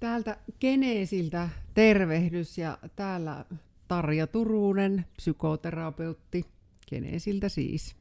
Täältä 0.00 0.36
Geneesiltä 0.60 1.48
tervehdys 1.74 2.58
ja 2.58 2.78
täällä 2.96 3.44
Tarja 3.88 4.26
Turunen, 4.26 5.04
psykoterapeutti, 5.16 6.44
Geneesiltä 6.88 7.48
siis. 7.48 7.96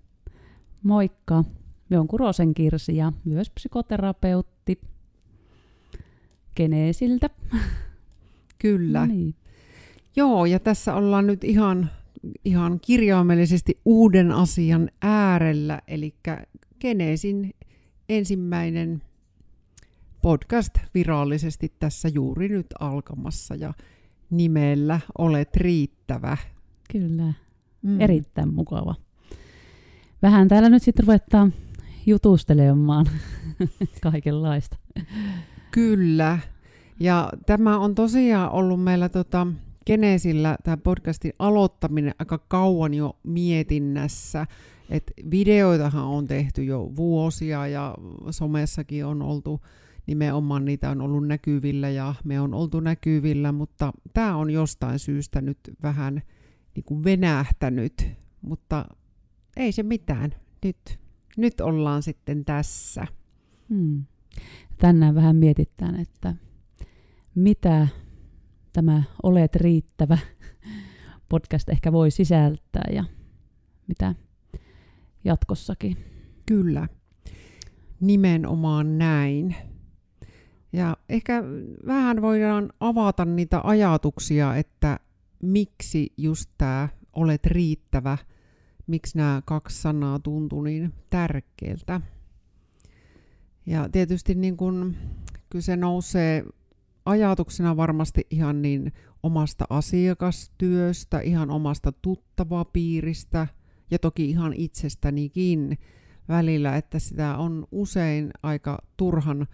Moikka, 0.84 1.44
me 1.90 2.00
on 2.00 2.08
Kurosen 2.08 2.54
Kirsi 2.54 2.98
ja 2.98 3.14
myös 3.26 3.50
psykoterapeutti 3.50 4.82
Geneesiltä. 6.56 7.30
Kyllä. 8.60 9.00
No 9.00 9.06
niin. 9.14 9.36
Joo, 10.16 10.46
ja 10.46 10.60
tässä 10.60 10.96
ollaan 10.96 11.28
nyt 11.28 11.44
ihan, 11.44 11.90
ihan 12.46 12.80
kirjaimellisesti 12.80 13.80
uuden 13.86 14.32
asian 14.32 14.90
äärellä, 15.02 15.82
eli 15.88 16.16
Geneesin 16.80 17.54
ensimmäinen 18.10 19.02
podcast 20.26 20.74
virallisesti 20.94 21.74
tässä 21.80 22.08
juuri 22.08 22.50
nyt 22.50 22.68
alkamassa 22.80 23.56
ja 23.56 23.74
nimellä 24.30 25.00
Olet 25.18 25.56
riittävä. 25.56 26.38
Kyllä, 26.92 27.34
mm. 27.82 28.02
erittäin 28.02 28.54
mukava. 28.54 28.96
Vähän 30.22 30.48
täällä 30.48 30.70
nyt 30.70 30.84
sitten 30.84 31.08
ruvetaan 31.08 31.54
jutustelemaan 32.06 33.06
kaikenlaista. 34.12 34.78
Kyllä, 35.72 36.40
ja 37.00 37.30
tämä 37.46 37.80
on 37.80 37.96
tosiaan 37.96 38.52
ollut 38.52 38.84
meillä 38.84 39.10
tota, 39.10 39.48
Geneesillä 39.86 40.58
tämä 40.64 40.78
podcastin 40.78 41.34
aloittaminen 41.40 42.14
aika 42.20 42.38
kauan 42.38 42.94
jo 42.94 43.18
mietinnässä. 43.24 44.46
Et 44.90 45.14
videoitahan 45.32 46.06
on 46.06 46.28
tehty 46.28 46.64
jo 46.64 46.92
vuosia 46.96 47.68
ja 47.68 47.96
somessakin 48.32 49.06
on 49.06 49.22
oltu 49.22 49.62
nimenomaan 50.08 50.66
niitä 50.66 50.90
on 50.90 51.02
ollut 51.02 51.28
näkyvillä 51.28 51.90
ja 51.90 52.16
me 52.24 52.40
on 52.40 52.54
oltu 52.54 52.80
näkyvillä, 52.80 53.52
mutta 53.52 53.94
tämä 54.14 54.36
on 54.36 54.50
jostain 54.50 55.00
syystä 55.00 55.42
nyt 55.42 55.60
vähän 55.84 56.22
niin 56.76 56.84
kuin 56.84 57.04
venähtänyt, 57.04 58.08
mutta 58.42 58.86
ei 59.58 59.72
se 59.72 59.84
mitään. 59.84 60.36
Nyt, 60.66 61.00
nyt 61.38 61.62
ollaan 61.62 62.04
sitten 62.04 62.46
tässä. 62.46 63.08
Hmm. 63.70 64.04
Tänään 64.78 65.16
vähän 65.16 65.36
mietitään, 65.36 66.00
että 66.00 66.36
mitä 67.36 67.88
tämä 68.74 69.04
Olet 69.24 69.56
riittävä 69.56 70.18
podcast 71.30 71.70
ehkä 71.70 71.92
voi 71.92 72.12
sisältää 72.12 72.90
ja 72.94 73.04
mitä 73.88 74.16
jatkossakin. 75.24 75.98
Kyllä, 76.46 76.88
nimenomaan 78.02 78.98
näin. 78.98 79.56
Ja 80.74 80.98
ehkä 81.10 81.44
vähän 81.86 82.22
voidaan 82.22 82.70
avata 82.80 83.26
niitä 83.26 83.62
ajatuksia, 83.64 84.56
että 84.56 85.00
miksi 85.42 86.14
just 86.18 86.50
tämä 86.58 86.90
olet 87.14 87.46
riittävä, 87.46 88.18
miksi 88.88 89.18
nämä 89.18 89.42
kaksi 89.46 89.82
sanaa 89.82 90.20
tuntuu 90.20 90.62
niin 90.62 90.94
tärkeältä. 91.10 92.02
Ja 93.66 93.90
tietysti 93.90 94.36
niin 94.36 94.58
kun, 94.58 94.96
kyllä 95.50 95.64
se 95.64 95.76
nousee 95.76 96.44
ajatuksena 97.06 97.78
varmasti 97.78 98.28
ihan 98.30 98.62
niin 98.62 98.94
omasta 99.24 99.66
asiakastyöstä, 99.70 101.20
ihan 101.20 101.52
omasta 101.52 101.92
tuttavapiiristä 101.92 103.48
ja 103.92 104.00
toki 104.00 104.30
ihan 104.30 104.54
itsestänikin 104.54 105.78
välillä, 106.30 106.76
että 106.76 107.00
sitä 107.00 107.38
on 107.38 107.68
usein 107.72 108.32
aika 108.44 108.80
turhan. 108.98 109.48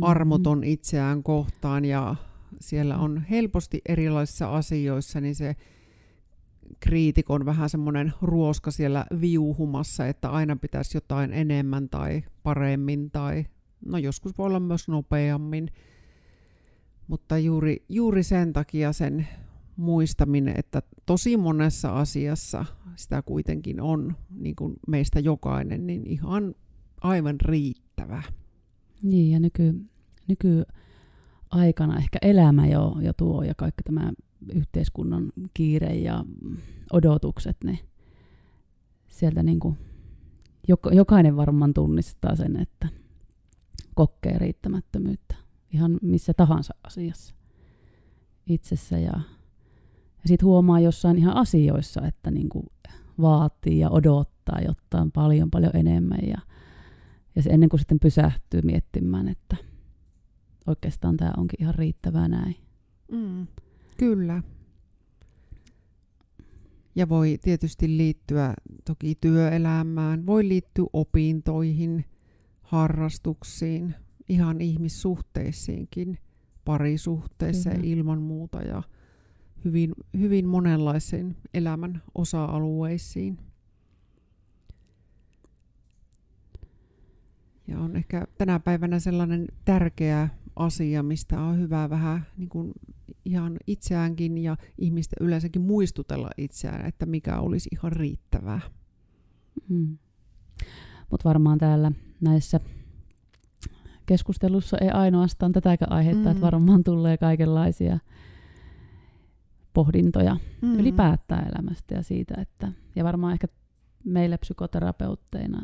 Armoton 0.00 0.64
itseään 0.64 1.22
kohtaan 1.22 1.84
ja 1.84 2.16
siellä 2.60 2.98
on 2.98 3.22
helposti 3.30 3.80
erilaisissa 3.88 4.56
asioissa, 4.56 5.20
niin 5.20 5.34
se 5.34 5.56
kriitikon 6.80 7.46
vähän 7.46 7.70
semmoinen 7.70 8.12
ruoska 8.22 8.70
siellä 8.70 9.06
viuhumassa, 9.20 10.06
että 10.06 10.30
aina 10.30 10.56
pitäisi 10.56 10.96
jotain 10.96 11.32
enemmän 11.32 11.88
tai 11.88 12.22
paremmin 12.42 13.10
tai 13.10 13.46
no 13.86 13.98
joskus 13.98 14.38
voi 14.38 14.46
olla 14.46 14.60
myös 14.60 14.88
nopeammin. 14.88 15.70
Mutta 17.08 17.38
juuri, 17.38 17.84
juuri 17.88 18.22
sen 18.22 18.52
takia 18.52 18.92
sen 18.92 19.28
muistaminen, 19.76 20.54
että 20.58 20.82
tosi 21.06 21.36
monessa 21.36 21.98
asiassa 21.98 22.64
sitä 22.96 23.22
kuitenkin 23.22 23.80
on 23.80 24.16
niin 24.30 24.56
kuin 24.56 24.74
meistä 24.88 25.20
jokainen, 25.20 25.86
niin 25.86 26.06
ihan 26.06 26.54
aivan 27.00 27.40
riittävä. 27.40 28.22
Niin, 29.06 29.30
ja 29.30 29.40
nyky, 29.40 29.74
nykyaikana 30.28 31.96
ehkä 31.98 32.18
elämä 32.22 32.66
jo, 32.66 32.96
jo 33.00 33.12
tuo 33.12 33.42
ja 33.42 33.54
kaikki 33.56 33.82
tämä 33.82 34.12
yhteiskunnan 34.52 35.32
kiire 35.54 35.94
ja 35.94 36.24
odotukset, 36.92 37.56
ne 37.64 37.78
sieltä 39.08 39.42
niin 39.42 39.60
kuin, 39.60 39.76
jokainen 40.92 41.36
varmaan 41.36 41.74
tunnistaa 41.74 42.36
sen, 42.36 42.56
että 42.56 42.88
kokee 43.94 44.38
riittämättömyyttä 44.38 45.34
ihan 45.72 45.98
missä 46.02 46.34
tahansa 46.34 46.74
asiassa 46.84 47.34
itsessä. 48.46 48.98
Ja, 48.98 49.20
ja 50.22 50.26
sitten 50.26 50.46
huomaa 50.46 50.80
jossain 50.80 51.18
ihan 51.18 51.36
asioissa, 51.36 52.06
että 52.06 52.30
niin 52.30 52.48
kuin 52.48 52.66
vaatii 53.20 53.78
ja 53.78 53.90
odottaa 53.90 54.60
jotain 54.60 55.12
paljon 55.12 55.50
paljon 55.50 55.76
enemmän 55.76 56.20
ja 56.28 56.38
ja 57.36 57.42
se 57.42 57.50
ennen 57.50 57.68
kuin 57.68 57.80
sitten 57.80 58.00
pysähtyy 58.00 58.60
miettimään, 58.62 59.28
että 59.28 59.56
oikeastaan 60.66 61.16
tämä 61.16 61.32
onkin 61.36 61.62
ihan 61.62 61.74
riittävää 61.74 62.28
näin. 62.28 62.56
Mm, 63.12 63.46
kyllä. 63.96 64.42
Ja 66.94 67.08
voi 67.08 67.38
tietysti 67.42 67.96
liittyä 67.96 68.54
toki 68.84 69.14
työelämään, 69.20 70.26
voi 70.26 70.48
liittyä 70.48 70.86
opintoihin, 70.92 72.04
harrastuksiin, 72.62 73.94
ihan 74.28 74.60
ihmissuhteisiinkin, 74.60 76.18
parisuhteissa 76.64 77.70
Kyllä. 77.70 77.82
ilman 77.84 78.22
muuta 78.22 78.62
ja 78.62 78.82
hyvin, 79.64 79.92
hyvin 80.18 80.48
monenlaisiin 80.48 81.36
elämän 81.54 82.02
osa-alueisiin. 82.14 83.38
Ja 87.68 87.78
on 87.78 87.96
ehkä 87.96 88.26
tänä 88.38 88.60
päivänä 88.60 88.98
sellainen 88.98 89.46
tärkeä 89.64 90.28
asia, 90.56 91.02
mistä 91.02 91.40
on 91.40 91.58
hyvä 91.58 91.90
vähän 91.90 92.26
niin 92.36 92.48
kuin 92.48 92.72
ihan 93.24 93.56
itseäänkin 93.66 94.38
ja 94.38 94.56
ihmistä 94.78 95.16
yleensäkin 95.20 95.62
muistutella 95.62 96.30
itseään, 96.36 96.86
että 96.86 97.06
mikä 97.06 97.40
olisi 97.40 97.68
ihan 97.72 97.92
riittävää. 97.92 98.60
Mm. 99.68 99.98
Mutta 101.10 101.28
varmaan 101.28 101.58
täällä 101.58 101.92
näissä 102.20 102.60
keskustelussa 104.06 104.78
ei 104.78 104.90
ainoastaan 104.90 105.52
tätäkään 105.52 105.92
aihetta, 105.92 106.24
mm. 106.24 106.30
että 106.30 106.40
varmaan 106.40 106.84
tulee 106.84 107.16
kaikenlaisia 107.16 107.98
pohdintoja 109.72 110.36
mm. 110.62 110.74
ylipäätään 110.74 111.48
elämästä 111.48 111.94
ja 111.94 112.02
siitä, 112.02 112.34
että 112.40 112.72
ja 112.96 113.04
varmaan 113.04 113.32
ehkä 113.32 113.46
meillä 114.04 114.38
psykoterapeutteina 114.38 115.62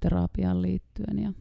terapiaan 0.00 0.62
liittyen 0.62 1.18
ja, 1.18 1.32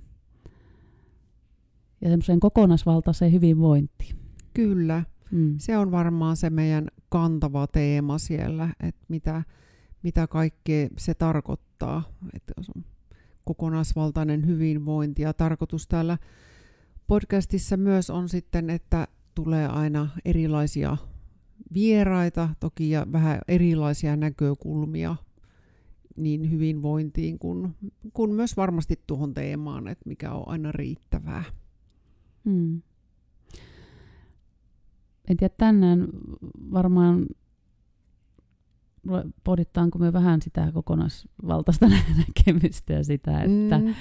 ja 2.02 2.10
semmoiseen 2.10 2.40
kokonaisvaltaiseen 2.40 3.32
hyvinvointiin. 3.32 4.16
Kyllä. 4.54 5.04
Mm. 5.32 5.56
Se 5.58 5.78
on 5.78 5.92
varmaan 5.92 6.38
se 6.38 6.50
meidän 6.50 6.88
kantava 7.10 7.68
teema 7.68 8.18
siellä, 8.18 8.70
että 8.80 9.06
mitä, 9.08 9.44
mitä 10.04 10.28
kaikkea 10.28 10.88
se 10.98 11.14
tarkoittaa, 11.14 12.04
että 12.34 12.54
on 12.58 12.84
kokonaisvaltainen 13.46 14.48
hyvinvointi. 14.48 15.22
Ja 15.22 15.34
tarkoitus 15.34 15.88
täällä 15.88 16.18
podcastissa 17.08 17.78
myös 17.78 18.10
on 18.10 18.30
sitten, 18.30 18.70
että 18.70 19.08
tulee 19.36 19.68
aina 19.68 20.10
erilaisia 20.26 20.98
vieraita 21.74 22.50
toki 22.60 22.90
ja 22.90 23.08
vähän 23.12 23.40
erilaisia 23.48 24.16
näkökulmia 24.16 25.16
niin 26.16 26.52
hyvinvointiin 26.52 27.40
kuin, 27.40 27.76
kuin 28.14 28.34
myös 28.34 28.58
varmasti 28.58 29.00
tuohon 29.08 29.34
teemaan, 29.34 29.88
että 29.88 30.10
mikä 30.10 30.32
on 30.32 30.48
aina 30.48 30.72
riittävää. 30.72 31.44
Hmm. 32.46 32.82
En 35.30 35.38
tiedä, 35.38 35.54
tänään 35.58 36.08
varmaan 36.72 37.26
pohdittaanko 39.44 40.00
me 40.00 40.14
vähän 40.14 40.42
sitä 40.42 40.72
kokonaisvaltaista 40.74 41.88
näkemystä 42.28 42.94
ja 42.94 43.04
sitä, 43.04 43.42
että, 43.42 43.78
mm. 43.78 43.94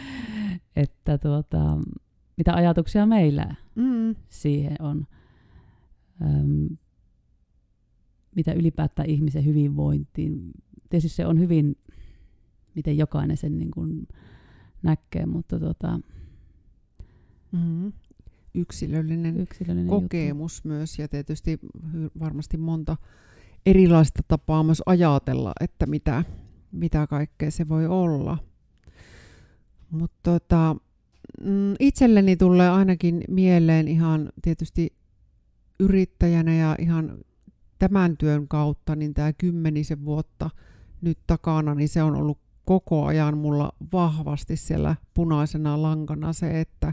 että 0.77 1.19
tuota, 1.19 1.79
mitä 2.37 2.55
ajatuksia 2.55 3.07
meillä 3.07 3.55
mm. 3.75 4.15
siihen 4.29 4.77
on. 4.81 5.07
Öm, 6.23 6.77
mitä 8.37 8.53
ylipäätään 8.53 9.11
ihmisen 9.11 9.45
hyvinvointiin. 9.45 10.51
Tietysti 10.91 11.17
se 11.17 11.27
on 11.27 11.41
hyvin 11.41 11.77
miten 12.75 12.99
jokainen 12.99 13.37
sen 13.37 13.59
niin 13.59 13.71
kuin 13.71 14.09
näkee, 14.83 15.27
mutta 15.27 15.61
tota... 15.61 16.01
mm-hmm. 17.53 17.93
yksilöllinen, 18.55 19.41
yksilöllinen 19.41 19.89
kokemus 19.89 20.57
juttu. 20.57 20.69
myös 20.69 20.99
ja 20.99 21.09
tietysti 21.09 21.59
varmasti 22.21 22.57
monta 22.57 22.97
erilaista 23.67 24.23
tapaa 24.29 24.63
myös 24.63 24.83
ajatella, 24.87 25.53
että 25.61 25.87
mitä, 25.87 26.25
mitä 26.73 27.07
kaikkea 27.07 27.51
se 27.51 27.69
voi 27.69 27.87
olla. 27.87 28.39
Mutta 29.91 30.19
tota, 30.23 30.77
mm, 31.41 31.75
itselleni 31.79 32.37
tulee 32.37 32.71
ainakin 32.71 33.25
mieleen 33.29 33.89
ihan 33.89 34.33
tietysti 34.43 34.93
yrittäjänä 35.81 36.55
ja 36.55 36.77
ihan 36.79 37.19
tämän 37.79 38.17
työn 38.17 38.49
kautta, 38.49 38.97
niin 38.97 39.15
tämä 39.15 39.33
kymmenisen 39.33 40.05
vuotta 40.05 40.51
nyt 41.01 41.19
takana, 41.27 41.75
niin 41.75 41.89
se 41.89 42.03
on 42.03 42.17
ollut 42.17 42.39
koko 42.65 43.05
ajan 43.05 43.39
mulla 43.39 43.73
vahvasti 43.93 44.57
siellä 44.57 44.97
punaisena 45.15 45.83
lankana 45.83 46.33
se, 46.33 46.61
että, 46.61 46.93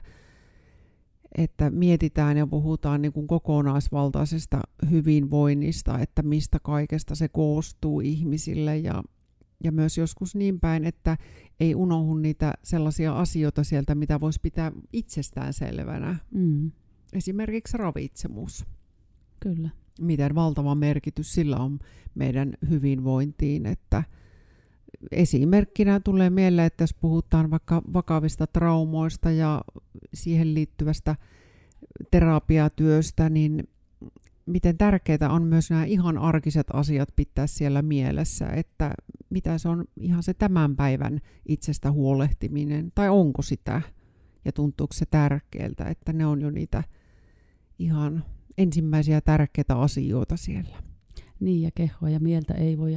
että 1.38 1.70
mietitään 1.70 2.38
ja 2.38 2.48
puhutaan 2.48 3.02
niin 3.02 3.14
kuin 3.14 3.28
kokonaisvaltaisesta 3.28 4.60
hyvinvoinnista, 4.92 6.00
että 6.00 6.22
mistä 6.22 6.58
kaikesta 6.64 7.16
se 7.16 7.28
koostuu 7.28 8.00
ihmisille 8.00 8.78
ja, 8.78 9.04
ja 9.64 9.72
myös 9.72 9.98
joskus 9.98 10.36
niin 10.36 10.60
päin, 10.60 10.86
että 10.86 11.18
ei 11.60 11.76
unohdu 11.76 12.14
niitä 12.14 12.54
sellaisia 12.64 13.20
asioita 13.20 13.64
sieltä, 13.64 13.96
mitä 13.96 14.20
voisi 14.20 14.40
pitää 14.42 14.72
itsestään 14.94 15.54
selvänä. 15.54 16.16
Mm. 16.32 16.72
Esimerkiksi 17.14 17.78
ravitsemus. 17.78 18.66
Kyllä. 19.40 19.70
Miten 20.02 20.36
valtava 20.36 20.76
merkitys 20.76 21.34
sillä 21.34 21.58
on 21.58 21.80
meidän 22.16 22.54
hyvinvointiin, 22.70 23.66
että 23.66 24.04
esimerkkinä 25.12 26.00
tulee 26.00 26.30
mieleen, 26.30 26.68
että 26.68 26.84
jos 26.84 26.94
puhutaan 26.94 27.52
vaikka 27.52 27.82
vakavista 27.94 28.48
traumoista 28.48 29.32
ja 29.32 29.62
siihen 30.14 30.54
liittyvästä 30.54 31.16
terapiatyöstä, 32.12 33.30
niin 33.30 33.68
miten 34.46 34.78
tärkeää 34.78 35.30
on 35.30 35.44
myös 35.44 35.70
nämä 35.70 35.86
ihan 35.86 36.18
arkiset 36.18 36.68
asiat 36.74 37.10
pitää 37.16 37.48
siellä 37.48 37.82
mielessä, 37.82 38.48
että 38.48 38.94
mitä 39.30 39.58
se 39.58 39.70
on 39.70 39.86
ihan 40.00 40.24
se 40.24 40.34
tämän 40.34 40.76
päivän 40.76 41.20
itsestä 41.46 41.92
huolehtiminen, 41.92 42.92
tai 42.96 43.10
onko 43.10 43.42
sitä, 43.42 43.82
ja 44.46 44.52
tuntuuko 44.52 44.94
se 44.94 45.06
tärkeältä, 45.06 45.86
että 45.86 46.14
ne 46.14 46.26
on 46.26 46.42
jo 46.42 46.50
niitä 46.50 46.84
ihan 47.80 48.26
ensimmäisiä 48.58 49.22
tärkeitä 49.22 49.76
asioita 49.76 50.38
siellä. 50.38 50.84
Niin, 51.40 51.62
ja 51.62 51.72
kehoa 51.76 52.10
ja 52.10 52.20
mieltä 52.20 52.54
ei 52.54 52.78
voi 52.78 52.94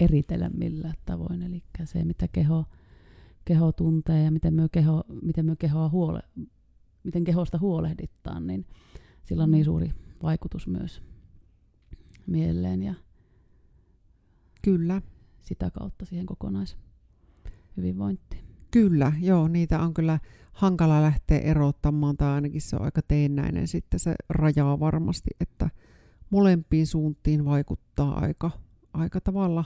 eritellä 0.00 0.50
millään 0.54 0.94
tavoin, 1.04 1.42
eli 1.42 1.62
se, 1.84 2.04
mitä 2.04 2.28
keho, 2.28 2.64
keho 3.44 3.72
tuntee 3.72 4.24
ja 4.24 4.30
miten 4.30 4.54
me, 4.54 4.68
keho, 4.72 5.04
miten 5.22 5.46
me 5.46 5.56
kehoa 5.56 5.88
huole, 5.88 6.22
miten 7.04 7.24
kehosta 7.24 7.58
huolehditaan, 7.58 8.46
niin 8.46 8.66
sillä 9.24 9.42
on 9.42 9.50
niin 9.50 9.64
suuri 9.64 9.92
vaikutus 10.22 10.66
myös 10.66 11.02
mieleen 12.26 12.82
ja 12.82 12.94
Kyllä. 14.62 15.02
sitä 15.40 15.70
kautta 15.70 16.04
siihen 16.04 16.26
kokonaishyvinvointiin. 16.26 18.44
Kyllä, 18.70 19.12
joo, 19.20 19.48
niitä 19.48 19.80
on 19.80 19.94
kyllä 19.94 20.18
hankala 20.52 21.02
lähteä 21.02 21.38
erottamaan, 21.38 22.16
tai 22.16 22.28
ainakin 22.28 22.60
se 22.60 22.76
on 22.76 22.82
aika 22.82 23.00
teennäinen 23.08 23.68
sitten 23.68 24.00
se 24.00 24.14
rajaa 24.28 24.80
varmasti, 24.80 25.30
että 25.40 25.70
molempiin 26.30 26.86
suuntiin 26.86 27.44
vaikuttaa 27.44 28.20
aika, 28.20 28.50
aika 28.92 29.20
tavalla 29.20 29.64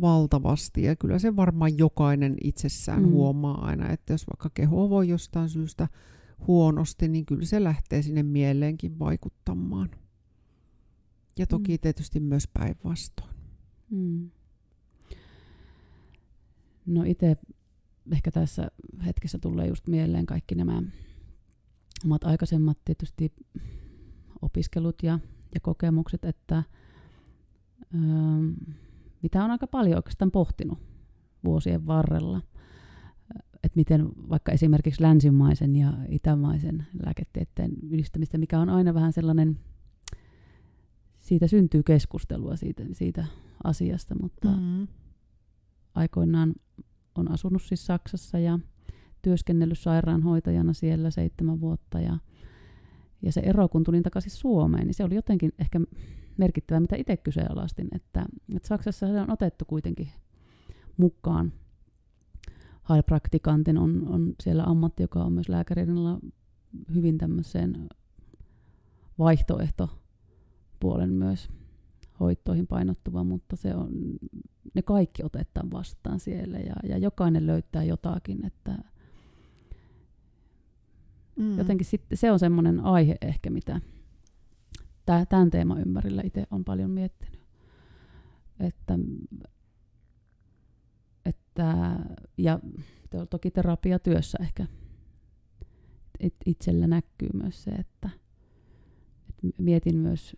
valtavasti, 0.00 0.82
ja 0.82 0.96
kyllä 0.96 1.18
se 1.18 1.36
varmaan 1.36 1.78
jokainen 1.78 2.36
itsessään 2.44 3.02
mm. 3.02 3.10
huomaa 3.10 3.66
aina, 3.66 3.90
että 3.90 4.12
jos 4.12 4.26
vaikka 4.26 4.50
keho 4.54 4.90
voi 4.90 5.08
jostain 5.08 5.48
syystä 5.48 5.88
huonosti, 6.46 7.08
niin 7.08 7.26
kyllä 7.26 7.44
se 7.44 7.64
lähtee 7.64 8.02
sinne 8.02 8.22
mieleenkin 8.22 8.98
vaikuttamaan. 8.98 9.90
Ja 11.38 11.46
toki 11.46 11.72
mm. 11.72 11.78
tietysti 11.80 12.20
myös 12.20 12.48
päinvastoin. 12.48 13.34
Mm. 13.90 14.30
No 16.86 17.02
itse 17.02 17.36
ehkä 18.12 18.30
tässä 18.30 18.70
hetkessä 19.06 19.38
tulee 19.38 19.66
just 19.66 19.86
mieleen 19.88 20.26
kaikki 20.26 20.54
nämä 20.54 20.82
omat 22.04 22.24
aikaisemmat 22.24 22.78
tietysti 22.84 23.32
opiskelut 24.42 25.02
ja, 25.02 25.18
ja 25.54 25.60
kokemukset, 25.60 26.24
että 26.24 26.62
öö, 27.94 28.00
mitä 29.24 29.44
on 29.44 29.50
aika 29.50 29.66
paljon 29.66 29.96
oikeastaan 29.96 30.30
pohtinut 30.30 30.78
vuosien 31.44 31.86
varrella– 31.86 32.40
että 33.64 33.76
miten 33.76 34.08
vaikka 34.28 34.52
esimerkiksi 34.52 35.02
länsimaisen 35.02 35.76
ja 35.76 35.92
itämaisen 36.08 36.86
lääketieteen 37.04 37.72
yhdistämistä, 37.90 38.38
mikä 38.38 38.60
on 38.60 38.68
aina 38.68 38.94
vähän 38.94 39.12
sellainen, 39.12 39.58
siitä 41.18 41.46
syntyy 41.46 41.82
keskustelua 41.82 42.56
siitä, 42.56 42.82
siitä 42.92 43.24
asiasta, 43.64 44.14
mutta 44.22 44.48
mm-hmm. 44.48 44.88
aikoinaan 45.94 46.54
on 47.14 47.30
asunut 47.30 47.62
siis 47.62 47.86
Saksassa 47.86 48.38
ja 48.38 48.58
työskennellyt 49.22 49.78
sairaanhoitajana 49.78 50.72
siellä 50.72 51.10
seitsemän 51.10 51.60
vuotta 51.60 52.00
ja, 52.00 52.18
ja 53.22 53.32
se 53.32 53.40
ero, 53.40 53.68
kun 53.68 53.84
tulin 53.84 54.02
takaisin 54.02 54.30
Suomeen, 54.30 54.86
niin 54.86 54.94
se 54.94 55.04
oli 55.04 55.14
jotenkin 55.14 55.52
ehkä 55.58 55.80
merkittävää, 56.36 56.80
mitä 56.80 56.96
itse 56.96 57.16
kyseenalaistin, 57.16 57.88
että, 57.92 58.26
että 58.56 58.68
Saksassa 58.68 59.06
se 59.06 59.20
on 59.20 59.30
otettu 59.30 59.64
kuitenkin 59.64 60.08
mukaan 60.96 61.52
heilpraktikantin 62.88 63.78
on, 63.78 64.08
on 64.08 64.34
siellä 64.42 64.64
ammatti, 64.64 65.02
joka 65.02 65.24
on 65.24 65.32
myös 65.32 65.48
lääkärinillä 65.48 66.18
hyvin 66.94 67.18
tämmöiseen 67.18 67.88
vaihtoehtopuolen 69.18 71.10
myös 71.10 71.48
hoitoihin 72.20 72.66
painottuva, 72.66 73.24
mutta 73.24 73.56
se 73.56 73.74
on, 73.74 73.90
ne 74.74 74.82
kaikki 74.82 75.22
otetaan 75.24 75.70
vastaan 75.70 76.20
siellä 76.20 76.58
ja, 76.58 76.74
ja 76.88 76.98
jokainen 76.98 77.46
löytää 77.46 77.84
jotakin, 77.84 78.46
että 78.46 78.78
mm. 81.36 81.58
jotenkin 81.58 81.86
sitten 81.86 82.18
se 82.18 82.32
on 82.32 82.38
semmoinen 82.38 82.80
aihe 82.80 83.16
ehkä, 83.20 83.50
mitä 83.50 83.80
tämän 85.28 85.50
teeman 85.50 85.80
ympärillä 85.80 86.22
itse 86.24 86.46
on 86.50 86.64
paljon 86.64 86.90
miettinyt. 86.90 87.40
Että 88.60 88.98
että, 91.54 91.96
ja 92.38 92.60
toki 93.30 93.50
terapiatyössä 93.50 94.38
ehkä 94.40 94.66
itsellä 96.46 96.86
näkyy 96.86 97.28
myös 97.34 97.62
se, 97.64 97.70
että, 97.70 98.10
että 99.28 99.62
mietin 99.62 99.96
myös, 99.96 100.36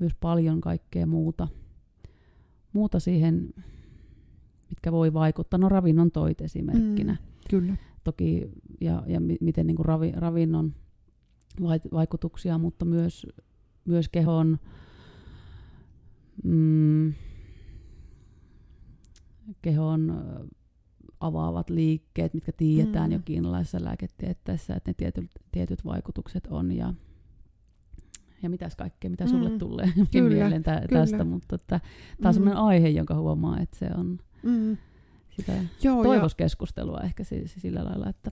myös 0.00 0.12
paljon 0.20 0.60
kaikkea 0.60 1.06
muuta, 1.06 1.48
muuta 2.72 3.00
siihen, 3.00 3.54
mitkä 4.68 4.92
voi 4.92 5.12
vaikuttaa. 5.12 5.58
No 5.58 5.68
ravinnon 5.68 6.10
toit 6.10 6.40
esimerkkinä. 6.40 7.12
Mm, 7.12 7.18
kyllä. 7.50 7.76
Toki, 8.04 8.50
ja, 8.80 9.02
ja 9.06 9.20
miten 9.40 9.66
niin 9.66 9.76
kuin 9.76 9.86
ravi, 9.86 10.12
ravinnon 10.12 10.74
vaikutuksia, 11.92 12.58
mutta 12.58 12.84
myös, 12.84 13.26
myös 13.84 14.08
kehon 14.08 14.58
mm, 16.44 17.14
kehon 19.62 20.24
avaavat 21.20 21.70
liikkeet, 21.70 22.34
mitkä 22.34 22.52
tiedetään 22.52 23.10
mm. 23.10 23.12
jo 23.12 23.18
kiinalaisessa 23.24 23.84
lääketieteessä, 23.84 24.74
että 24.74 24.90
ne 24.90 24.94
tietyt, 24.94 25.30
tietyt 25.52 25.84
vaikutukset 25.84 26.46
on 26.50 26.72
ja 26.72 26.94
ja 28.42 28.50
mitäs 28.50 28.76
kaikkea, 28.76 29.10
mitä 29.10 29.26
sulle 29.26 29.48
mm. 29.48 29.58
tulee 29.58 29.92
kyllä, 30.12 30.34
mieleen 30.34 30.62
tä- 30.62 30.82
kyllä. 30.88 31.00
tästä, 31.00 31.24
mutta 31.24 31.54
että, 31.54 31.80
tämä 32.20 32.28
on 32.28 32.34
mm. 32.34 32.34
sellainen 32.34 32.62
aihe, 32.62 32.88
jonka 32.88 33.14
huomaa, 33.14 33.60
että 33.60 33.78
se 33.78 33.88
on 33.96 34.18
mm. 34.42 34.76
sitä 35.30 35.52
Joo, 35.82 36.02
toivoskeskustelua 36.02 36.98
ja... 36.98 37.04
ehkä 37.04 37.24
sillä 37.46 37.84
lailla, 37.84 38.08
että 38.08 38.30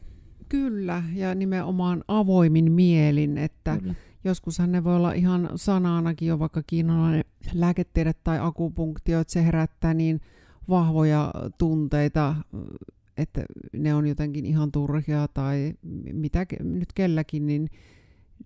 Kyllä, 0.48 1.02
ja 1.14 1.34
nimenomaan 1.34 2.04
avoimin 2.08 2.72
mielin, 2.72 3.38
että 3.38 3.78
Kyllä. 3.78 3.94
joskushan 4.24 4.72
ne 4.72 4.84
voi 4.84 4.96
olla 4.96 5.12
ihan 5.12 5.50
sananakin 5.56 6.28
jo 6.28 6.38
vaikka 6.38 6.62
kiinalainen 6.66 7.24
lääketiede 7.52 8.12
tai 8.24 8.38
akupunktio, 8.40 9.20
että 9.20 9.32
se 9.32 9.44
herättää 9.44 9.94
niin 9.94 10.20
vahvoja 10.68 11.32
tunteita, 11.58 12.36
että 13.16 13.44
ne 13.72 13.94
on 13.94 14.06
jotenkin 14.06 14.46
ihan 14.46 14.72
turhia 14.72 15.28
tai 15.34 15.74
mitä 16.12 16.46
nyt 16.62 16.92
kelläkin, 16.94 17.46
niin 17.46 17.68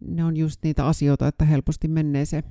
ne 0.00 0.24
on 0.24 0.36
just 0.36 0.62
niitä 0.62 0.86
asioita, 0.86 1.28
että 1.28 1.44
helposti 1.44 1.88
menee 1.88 2.24
se 2.24 2.42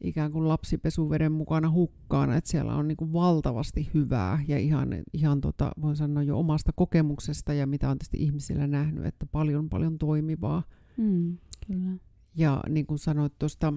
ikään 0.00 0.32
kuin 0.32 0.48
lapsipesuveden 0.48 1.32
mukana 1.32 1.70
hukkaan, 1.70 2.32
että 2.32 2.50
siellä 2.50 2.74
on 2.74 2.88
niin 2.88 2.96
kuin 2.96 3.12
valtavasti 3.12 3.90
hyvää 3.94 4.44
ja 4.48 4.58
ihan, 4.58 4.88
ihan 5.12 5.40
tota, 5.40 5.72
voin 5.82 5.96
sanoa 5.96 6.22
jo 6.22 6.38
omasta 6.38 6.72
kokemuksesta 6.76 7.52
ja 7.52 7.66
mitä 7.66 7.90
on 7.90 7.98
tietysti 7.98 8.16
ihmisillä 8.20 8.66
nähnyt, 8.66 9.06
että 9.06 9.26
paljon 9.26 9.68
paljon 9.68 9.98
toimivaa. 9.98 10.62
Mm, 10.96 11.38
kyllä. 11.66 11.96
Ja 12.36 12.60
niin 12.68 12.86
kuin 12.86 12.98
sanoit 12.98 13.38
tuosta 13.38 13.72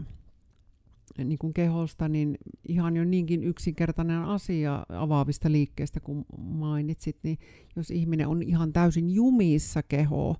niin 1.25 1.37
kuin 1.37 1.53
kehosta, 1.53 2.09
niin 2.09 2.37
ihan 2.67 2.95
jo 2.97 3.03
niinkin 3.03 3.43
yksinkertainen 3.43 4.21
asia 4.21 4.85
avaavista 4.89 5.51
liikkeestä, 5.51 5.99
kun 5.99 6.25
mainitsit, 6.37 7.17
niin 7.23 7.37
jos 7.75 7.91
ihminen 7.91 8.27
on 8.27 8.41
ihan 8.41 8.73
täysin 8.73 9.09
jumissa 9.09 9.83
keho, 9.83 10.35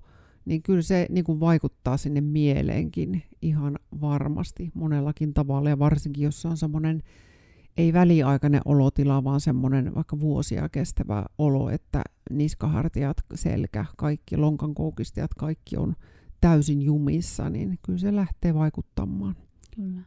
niin 0.48 0.62
kyllä 0.62 0.82
se 0.82 1.06
niin 1.10 1.24
kuin 1.24 1.40
vaikuttaa 1.40 1.96
sinne 1.96 2.20
mieleenkin 2.20 3.22
ihan 3.42 3.78
varmasti 4.00 4.70
monellakin 4.74 5.34
tavalla. 5.34 5.68
Ja 5.68 5.78
varsinkin, 5.78 6.24
jos 6.24 6.46
on 6.46 6.56
semmoinen 6.56 7.02
ei 7.76 7.92
väliaikainen 7.92 8.60
olotila, 8.64 9.24
vaan 9.24 9.40
semmoinen 9.40 9.94
vaikka 9.94 10.20
vuosia 10.20 10.68
kestävä 10.68 11.26
olo, 11.38 11.70
että 11.70 12.02
niskahartiat, 12.30 13.16
selkä, 13.34 13.84
kaikki 13.96 14.36
lonkan 14.36 14.74
koukistajat, 14.74 15.34
kaikki 15.34 15.76
on 15.76 15.96
täysin 16.40 16.82
jumissa, 16.82 17.50
niin 17.50 17.78
kyllä 17.82 17.98
se 17.98 18.16
lähtee 18.16 18.54
vaikuttamaan. 18.54 19.36
Kyllä. 19.76 20.00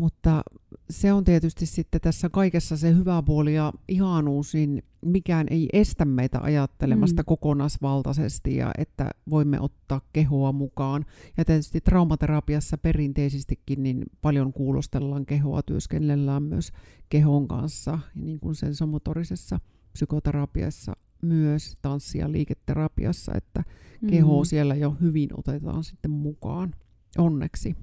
Mutta 0.00 0.42
se 0.90 1.12
on 1.12 1.24
tietysti 1.24 1.66
sitten 1.66 2.00
tässä 2.00 2.28
kaikessa 2.28 2.76
se 2.76 2.94
hyvä 2.94 3.22
puoli 3.22 3.54
ja 3.54 3.72
ihanuus, 3.88 4.54
niin 4.54 4.82
mikään 5.06 5.46
ei 5.50 5.68
estä 5.72 6.04
meitä 6.04 6.40
ajattelemasta 6.40 7.22
mm. 7.22 7.26
kokonaisvaltaisesti 7.26 8.56
ja 8.56 8.70
että 8.78 9.10
voimme 9.30 9.60
ottaa 9.60 10.00
kehoa 10.12 10.52
mukaan. 10.52 11.04
Ja 11.36 11.44
tietysti 11.44 11.80
traumaterapiassa 11.80 12.78
perinteisestikin 12.78 13.82
niin 13.82 14.02
paljon 14.22 14.52
kuulostellaan 14.52 15.26
kehoa, 15.26 15.62
työskennellään 15.62 16.42
myös 16.42 16.72
kehon 17.08 17.48
kanssa, 17.48 17.98
niin 18.14 18.40
kuin 18.40 18.54
sen 18.54 18.74
somotorisessa 18.74 19.60
psykoterapiassa 19.92 20.92
myös 21.22 21.76
tanssi- 21.82 22.18
ja 22.18 22.32
liiketerapiassa, 22.32 23.32
että 23.34 23.64
mm. 24.00 24.08
keho 24.08 24.44
siellä 24.44 24.74
jo 24.74 24.96
hyvin 25.00 25.28
otetaan 25.38 25.84
sitten 25.84 26.10
mukaan, 26.10 26.74
onneksi. 27.18 27.76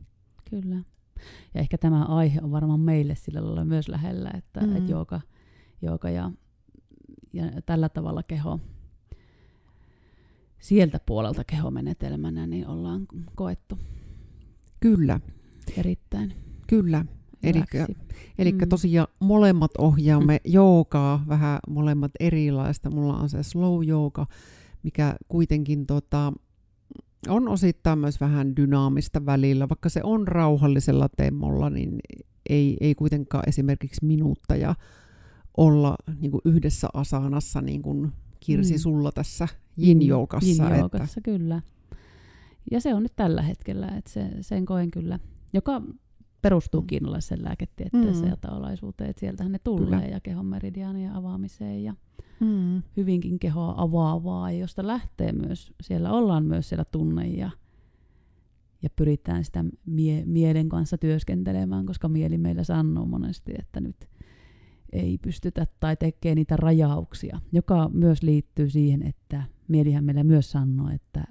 Kyllä. 0.49 0.96
Ja 1.53 1.61
ehkä 1.61 1.77
tämä 1.77 2.03
aihe 2.05 2.39
on 2.43 2.51
varmaan 2.51 2.79
meille 2.79 3.15
sillä 3.15 3.45
lailla 3.45 3.65
myös 3.65 3.87
lähellä, 3.87 4.31
että 4.37 4.59
mm. 4.61 4.75
et 4.75 4.89
jooga, 4.89 5.21
jooga 5.81 6.09
ja, 6.09 6.31
ja 7.33 7.43
tällä 7.65 7.89
tavalla 7.89 8.23
keho, 8.23 8.59
sieltä 10.59 10.99
puolelta 11.05 11.43
kehomenetelmänä, 11.43 12.47
niin 12.47 12.67
ollaan 12.67 13.05
koettu. 13.35 13.79
Kyllä. 14.79 15.19
Erittäin. 15.77 16.33
Kyllä. 16.67 17.05
Eli, 18.37 18.51
mm. 18.51 18.69
tosiaan 18.69 19.07
molemmat 19.19 19.71
ohjaamme 19.77 20.33
mm. 20.45 20.51
joogaa, 20.51 21.23
vähän 21.27 21.59
molemmat 21.67 22.11
erilaista. 22.19 22.89
Mulla 22.89 23.17
on 23.17 23.29
se 23.29 23.43
slow 23.43 23.83
jooga, 23.83 24.25
mikä 24.83 25.15
kuitenkin 25.27 25.85
tota, 25.85 26.33
on 27.27 27.47
osittain 27.47 27.99
myös 27.99 28.21
vähän 28.21 28.55
dynaamista 28.55 29.25
välillä. 29.25 29.69
Vaikka 29.69 29.89
se 29.89 30.01
on 30.03 30.27
rauhallisella 30.27 31.09
temmolla, 31.17 31.69
niin 31.69 31.99
ei, 32.49 32.77
ei 32.79 32.95
kuitenkaan 32.95 33.43
esimerkiksi 33.47 34.05
minuutteja 34.05 34.75
olla 35.57 35.95
niin 36.19 36.31
kuin 36.31 36.41
yhdessä 36.45 36.87
asanassa, 36.93 37.61
niin 37.61 37.81
kuin 37.81 38.11
Kirsi 38.39 38.73
mm. 38.73 38.79
sulla 38.79 39.11
tässä 39.11 39.47
yin-joukassa. 39.77 40.63
Yin-joukassa, 40.63 41.19
että... 41.19 41.21
kyllä. 41.21 41.61
Ja 42.71 42.81
se 42.81 42.93
on 42.93 43.03
nyt 43.03 43.15
tällä 43.15 43.41
hetkellä, 43.41 43.87
että 43.87 44.11
se, 44.11 44.29
sen 44.41 44.65
koen 44.65 44.91
kyllä, 44.91 45.19
joka 45.53 45.81
perustuu 46.41 46.81
mm. 46.81 46.87
kiinalaisen 46.87 47.43
lääketieteeseen 47.43 48.25
mm. 48.25 48.29
ja 48.29 48.37
taolaisuuteen, 48.37 49.09
että 49.09 49.19
sieltähän 49.19 49.51
ne 49.51 49.59
tulee 49.59 49.83
kyllä. 49.83 50.01
ja 50.01 50.19
kehon 50.19 50.45
meridiaanien 50.45 51.13
avaamiseen 51.13 51.83
ja 51.83 51.93
mm. 52.39 52.83
hyvinkin 52.97 53.39
kehoa 53.39 53.73
avaavaa, 53.77 54.51
josta 54.51 54.87
lähtee 54.87 55.31
myös, 55.31 55.73
siellä 55.81 56.11
ollaan 56.11 56.45
myös 56.45 56.69
siellä 56.69 56.85
tunne 56.85 57.27
ja, 57.27 57.49
ja 58.81 58.89
pyritään 58.89 59.43
sitä 59.43 59.65
mie- 59.85 60.25
mielen 60.25 60.69
kanssa 60.69 60.97
työskentelemään, 60.97 61.85
koska 61.85 62.07
mieli 62.07 62.37
meillä 62.37 62.63
sanoo 62.63 63.05
monesti, 63.05 63.53
että 63.59 63.81
nyt 63.81 64.09
ei 64.91 65.17
pystytä 65.17 65.67
tai 65.79 65.95
tekee 65.95 66.35
niitä 66.35 66.57
rajauksia, 66.57 67.39
joka 67.51 67.89
myös 67.93 68.23
liittyy 68.23 68.69
siihen, 68.69 69.07
että 69.07 69.43
mielihän 69.67 70.03
meillä 70.03 70.23
myös 70.23 70.51
sanoo, 70.51 70.89
että 70.89 71.23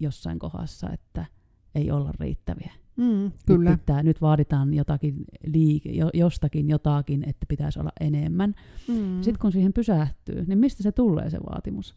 jossain 0.00 0.38
kohdassa, 0.38 0.90
että 0.90 1.26
ei 1.74 1.90
olla 1.90 2.12
riittäviä. 2.20 2.72
Mm, 2.96 3.32
kyllä. 3.46 3.70
Nyt, 3.70 3.80
pitää, 3.80 4.02
nyt 4.02 4.20
vaaditaan 4.20 4.74
jotakin 4.74 5.24
liike, 5.46 5.90
jostakin 6.14 6.68
jotakin, 6.68 7.28
että 7.28 7.46
pitäisi 7.48 7.80
olla 7.80 7.92
enemmän. 8.00 8.54
Mm. 8.88 9.22
Sitten 9.22 9.40
kun 9.40 9.52
siihen 9.52 9.72
pysähtyy, 9.72 10.44
niin 10.46 10.58
mistä 10.58 10.82
se 10.82 10.92
tulee 10.92 11.30
se 11.30 11.38
vaatimus? 11.50 11.94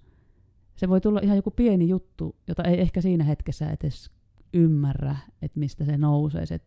Se 0.75 0.89
voi 0.89 1.01
tulla 1.01 1.19
ihan 1.23 1.37
joku 1.37 1.51
pieni 1.51 1.89
juttu, 1.89 2.35
jota 2.47 2.63
ei 2.63 2.81
ehkä 2.81 3.01
siinä 3.01 3.23
hetkessä 3.23 3.69
edes 3.69 4.11
ymmärrä, 4.53 5.15
että 5.41 5.59
mistä 5.59 5.85
se 5.85 5.97
nousee, 5.97 6.45
se, 6.45 6.59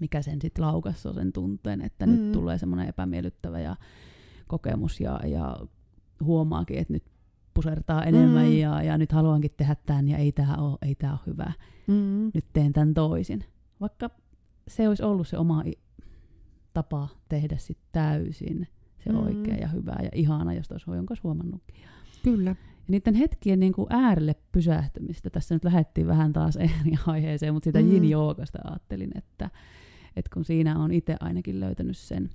mikä 0.00 0.22
sen 0.22 0.40
sitten 0.40 0.64
laukassa 0.64 1.12
sen 1.12 1.32
tunteen, 1.32 1.80
että 1.80 2.06
mm. 2.06 2.12
nyt 2.12 2.32
tulee 2.32 2.58
semmoinen 2.58 2.88
epämiellyttävä 2.88 3.60
ja 3.60 3.76
kokemus 4.46 5.00
ja, 5.00 5.20
ja 5.26 5.56
huomaakin, 6.24 6.78
että 6.78 6.92
nyt 6.92 7.04
pusertaa 7.56 8.04
enemmän 8.04 8.46
mm. 8.46 8.52
ja, 8.52 8.82
ja 8.82 8.98
nyt 8.98 9.12
haluankin 9.12 9.50
tehdä 9.56 9.76
tämän 9.86 10.08
ja 10.08 10.18
ei 10.18 10.32
tämä 10.32 10.54
ole, 10.54 10.78
ei 10.82 10.96
ole 11.02 11.18
hyvä. 11.26 11.52
Mm. 11.86 12.30
Nyt 12.34 12.44
teen 12.52 12.72
tämän 12.72 12.94
toisin. 12.94 13.44
Vaikka 13.80 14.10
se 14.68 14.88
olisi 14.88 15.02
ollut 15.02 15.28
se 15.28 15.38
oma 15.38 15.64
tapa 16.74 17.08
tehdä 17.28 17.56
sit 17.56 17.78
täysin 17.92 18.68
se 19.04 19.12
mm. 19.12 19.18
oikea 19.18 19.54
ja 19.54 19.68
hyvä 19.68 19.96
ja 20.02 20.10
ihana, 20.14 20.54
jos 20.54 20.72
olisi 20.72 20.90
jonkas 20.90 21.22
huomannutkin. 21.22 21.76
Kyllä. 22.22 22.50
Ja 22.50 22.56
niiden 22.88 23.14
hetkien 23.14 23.60
niin 23.60 23.72
kuin 23.72 23.86
äärelle 23.90 24.34
pysähtymistä, 24.52 25.30
tässä 25.30 25.54
nyt 25.54 25.64
lähdettiin 25.64 26.06
vähän 26.06 26.32
taas 26.32 26.56
eri 26.66 26.92
aiheeseen, 27.06 27.54
mutta 27.54 27.64
sitä 27.64 27.80
mm. 27.80 27.90
yin 27.90 28.02
ajattelin, 28.64 29.10
että, 29.14 29.50
että 30.16 30.30
kun 30.34 30.44
siinä 30.44 30.78
on 30.78 30.92
itse 30.92 31.16
ainakin 31.20 31.60
löytänyt 31.60 31.96
sen 31.96 32.30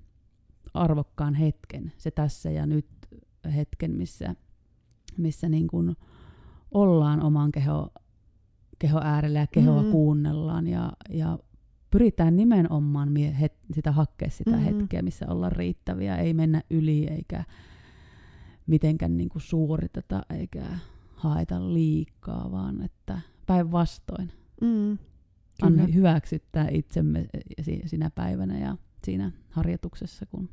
arvokkaan 0.73 1.33
hetken, 1.33 1.93
se 1.97 2.11
tässä 2.11 2.51
ja 2.51 2.65
nyt 2.65 2.87
hetken, 3.55 3.91
missä 3.91 4.35
missä 5.17 5.49
niin 5.49 5.67
kuin 5.67 5.95
ollaan 6.71 7.21
oman 7.21 7.51
keho, 7.51 7.89
keho 8.79 8.99
äärellä 9.03 9.39
ja 9.39 9.47
kehoa 9.47 9.83
mm. 9.83 9.91
kuunnellaan 9.91 10.67
ja, 10.67 10.91
ja 11.09 11.39
pyritään 11.91 12.35
nimenomaan 12.35 13.11
mie- 13.11 13.39
het, 13.39 13.53
sitä 13.73 13.91
hakkea 13.91 14.29
sitä 14.29 14.57
mm. 14.57 14.59
hetkeä, 14.59 15.01
missä 15.01 15.25
ollaan 15.29 15.51
riittäviä, 15.51 16.15
ei 16.15 16.33
mennä 16.33 16.61
yli 16.69 17.07
eikä 17.07 17.43
mitenkään 18.67 19.17
niin 19.17 19.29
kuin 19.29 19.41
suoriteta 19.41 20.21
eikä 20.29 20.63
haeta 21.15 21.73
liikaa, 21.73 22.51
vaan 22.51 22.81
että 22.81 23.21
päinvastoin. 23.45 24.31
Mm. 24.61 24.97
Anna 25.61 25.85
hyväksyttää 25.85 26.67
itsemme 26.71 27.27
sinä 27.85 28.09
päivänä 28.09 28.59
ja 28.59 28.77
siinä 29.03 29.31
harjoituksessa, 29.49 30.25
kun, 30.25 30.49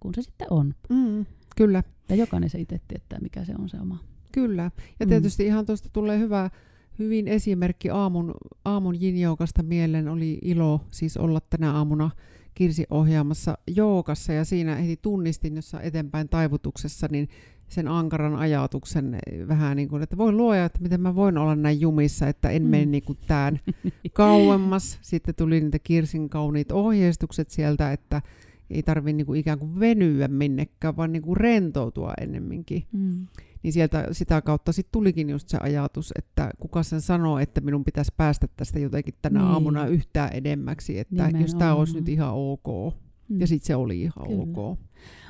kun 0.00 0.14
se 0.14 0.22
sitten 0.22 0.46
on. 0.50 0.74
Mm. 0.88 1.26
Kyllä. 1.56 1.82
Ja 2.08 2.16
jokainen 2.16 2.50
se 2.50 2.60
itse 2.60 2.80
tietää, 2.88 3.18
mikä 3.20 3.44
se 3.44 3.54
on 3.58 3.68
se 3.68 3.80
oma. 3.80 4.04
Kyllä. 4.32 4.70
Ja 5.00 5.06
mm. 5.06 5.08
tietysti 5.08 5.42
mm. 5.42 5.46
ihan 5.46 5.66
tuosta 5.66 5.88
tulee 5.92 6.18
hyvä, 6.18 6.50
hyvin 6.98 7.28
esimerkki 7.28 7.90
aamun, 7.90 8.34
aamun 8.64 9.00
jinjoukasta 9.00 9.62
mieleen. 9.62 10.08
Oli 10.08 10.38
ilo 10.42 10.80
siis 10.90 11.16
olla 11.16 11.40
tänä 11.40 11.72
aamuna 11.72 12.10
Kirsi 12.54 12.86
ohjaamassa 12.90 13.58
joukassa 13.66 14.32
ja 14.32 14.44
siinä 14.44 14.76
heti 14.76 14.96
tunnistin 15.02 15.56
jossa 15.56 15.80
eteenpäin 15.80 16.28
taivutuksessa 16.28 17.08
niin 17.10 17.28
sen 17.68 17.88
ankaran 17.88 18.36
ajatuksen 18.36 19.18
vähän 19.48 19.76
niin 19.76 19.88
kuin, 19.88 20.02
että 20.02 20.16
voi 20.16 20.32
luoja, 20.32 20.64
että 20.64 20.82
miten 20.82 21.00
mä 21.00 21.14
voin 21.14 21.38
olla 21.38 21.56
näin 21.56 21.80
jumissa, 21.80 22.28
että 22.28 22.50
en 22.50 22.62
mm. 22.62 22.68
mene 22.68 22.86
niin 22.86 23.02
kuin 23.02 23.18
tämän 23.26 23.60
kauemmas. 24.12 24.98
Sitten 25.02 25.34
tuli 25.34 25.60
niitä 25.60 25.78
Kirsin 25.78 26.28
kauniit 26.28 26.72
ohjeistukset 26.72 27.50
sieltä, 27.50 27.92
että 27.92 28.22
ei 28.70 28.82
tarvitse 28.82 29.16
niinku 29.16 29.34
ikään 29.34 29.58
kuin 29.58 29.80
venyä 29.80 30.28
minnekään, 30.28 30.96
vaan 30.96 31.12
niinku 31.12 31.34
rentoutua 31.34 32.12
ennemminkin. 32.20 32.84
Mm. 32.92 33.26
Niin 33.62 33.72
sieltä 33.72 34.08
sitä 34.12 34.42
kautta 34.42 34.72
sitten 34.72 34.92
tulikin 34.92 35.30
just 35.30 35.48
se 35.48 35.58
ajatus, 35.60 36.12
että 36.18 36.50
kuka 36.58 36.82
sen 36.82 37.00
sanoo, 37.00 37.38
että 37.38 37.60
minun 37.60 37.84
pitäisi 37.84 38.12
päästä 38.16 38.48
tästä 38.56 38.78
jotenkin 38.78 39.14
tänä 39.22 39.40
niin. 39.40 39.48
aamuna 39.48 39.86
yhtään 39.86 40.32
edemmäksi, 40.32 40.98
että 40.98 41.14
Nimenomaan. 41.14 41.42
jos 41.42 41.54
tämä 41.54 41.74
olisi 41.74 41.94
nyt 41.94 42.08
ihan 42.08 42.32
ok. 42.34 42.94
Mm. 43.28 43.40
Ja 43.40 43.46
sitten 43.46 43.66
se 43.66 43.76
oli 43.76 44.00
ihan 44.00 44.28
Kyllä. 44.28 44.42
ok. 44.42 44.78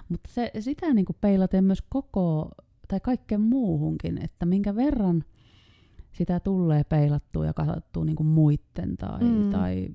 Mutta 0.09 0.31
se, 0.33 0.51
sitä 0.61 0.95
niinku 0.95 1.13
peilaten 1.21 1.65
myös 1.65 1.83
koko, 1.89 2.51
tai 2.89 3.01
kaikkeen 3.01 3.41
muuhunkin, 3.41 4.25
että 4.25 4.47
minkä 4.47 4.77
verran 4.77 5.25
sitä 6.13 6.41
tulee 6.41 6.85
peilattua 6.85 7.47
ja 7.47 7.53
katsottua 7.53 8.05
niinku 8.05 8.25
muitten 8.25 8.97
tai, 8.97 9.21
mm. 9.21 9.51
tai 9.51 9.89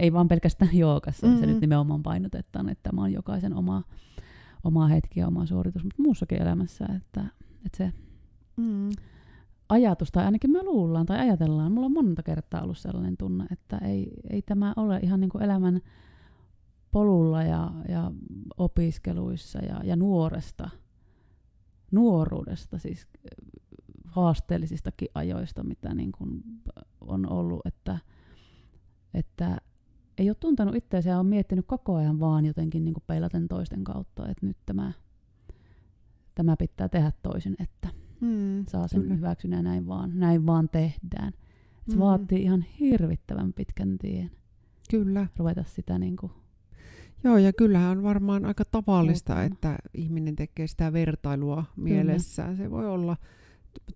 ei 0.00 0.12
vaan 0.12 0.28
pelkästään 0.28 0.76
joogassa, 0.84 1.26
mm-hmm. 1.26 1.40
se 1.40 1.46
nyt 1.46 1.60
nimenomaan 1.60 2.02
painotetaan, 2.02 2.68
että 2.68 2.82
tämä 2.90 3.02
on 3.02 3.12
jokaisen 3.12 3.54
oma, 3.54 3.82
oma 4.64 4.86
hetki 4.86 5.20
ja 5.20 5.26
oma 5.26 5.46
suoritus, 5.46 5.84
mutta 5.84 6.02
muussakin 6.02 6.42
elämässä, 6.42 6.86
että, 6.96 7.24
että 7.66 7.76
se 7.76 7.92
mm. 8.56 8.88
ajatus, 9.68 10.12
tai 10.12 10.24
ainakin 10.24 10.50
me 10.50 10.62
luullaan 10.62 11.06
tai 11.06 11.18
ajatellaan, 11.18 11.72
mulla 11.72 11.86
on 11.86 11.92
monta 11.92 12.22
kertaa 12.22 12.62
ollut 12.62 12.78
sellainen 12.78 13.16
tunne, 13.16 13.46
että 13.50 13.78
ei, 13.78 14.10
ei 14.30 14.42
tämä 14.42 14.72
ole 14.76 14.98
ihan 15.02 15.20
niin 15.20 15.30
kuin 15.30 15.44
elämän 15.44 15.80
polulla 16.90 17.42
ja, 17.42 17.70
ja 17.88 18.12
opiskeluissa 18.56 19.58
ja, 19.58 19.80
ja 19.84 19.96
nuoresta, 19.96 20.70
nuoruudesta, 21.90 22.78
siis 22.78 23.06
haasteellisistakin 24.04 25.08
ajoista, 25.14 25.62
mitä 25.62 25.94
niin 25.94 26.12
kuin 26.12 26.42
on 27.00 27.32
ollut, 27.32 27.66
että, 27.66 27.98
että 29.14 29.58
ei 30.18 30.30
ole 30.30 30.36
tuntenut 30.40 30.74
itseänsä 30.74 31.10
ja 31.10 31.18
on 31.18 31.26
miettinyt 31.26 31.64
koko 31.66 31.94
ajan 31.94 32.20
vaan 32.20 32.44
jotenkin 32.44 32.84
niin 32.84 32.94
kuin 32.94 33.04
peilaten 33.06 33.48
toisten 33.48 33.84
kautta, 33.84 34.28
että 34.28 34.46
nyt 34.46 34.56
tämä 34.66 34.92
tämä 36.34 36.56
pitää 36.56 36.88
tehdä 36.88 37.12
toisin, 37.22 37.56
että 37.60 37.88
Mm, 38.20 38.64
saa 38.68 38.88
sen 38.88 39.02
kyllä. 39.02 39.14
hyväksynä 39.14 39.62
näin 39.62 39.86
vaan, 39.86 40.10
näin 40.18 40.46
vaan 40.46 40.68
tehdään. 40.68 41.28
Et 41.28 41.84
se 41.90 41.96
Mm. 41.96 42.00
vaatii 42.00 42.42
ihan 42.42 42.62
hirvittävän 42.80 43.52
pitkän 43.52 43.98
tien 43.98 44.30
Kyllä. 44.90 45.26
ruveta 45.36 45.64
sitä 45.66 45.98
niin 45.98 46.16
kuin, 46.16 46.32
Joo, 47.24 47.36
ja 47.38 47.52
kyllähän 47.52 47.98
on 47.98 48.02
varmaan 48.02 48.44
aika 48.44 48.64
tavallista, 48.64 49.42
että 49.42 49.76
ihminen 49.94 50.36
tekee 50.36 50.66
sitä 50.66 50.92
vertailua 50.92 51.64
mielessään. 51.76 52.56
Se 52.56 52.70
voi 52.70 52.86
olla 52.86 53.16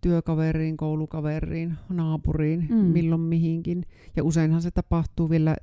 työkaveriin, 0.00 0.76
koulukaveriin, 0.76 1.74
naapuriin, 1.88 2.66
Mm. 2.70 2.76
milloin 2.76 3.20
mihinkin. 3.20 3.84
Ja 4.16 4.24
useinhan 4.24 4.62
se 4.62 4.70
tapahtuu 4.70 5.30
vielä 5.30 5.56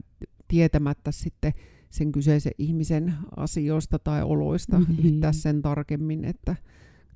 tietämättä 0.47 1.11
sitten 1.11 1.53
sen 1.89 2.11
kyseisen 2.11 2.51
ihmisen 2.57 3.13
asioista 3.37 3.99
tai 3.99 4.23
oloista 4.23 4.79
Niin. 4.79 5.05
yhtään 5.13 5.33
sen 5.33 5.61
tarkemmin, 5.61 6.25
että 6.25 6.55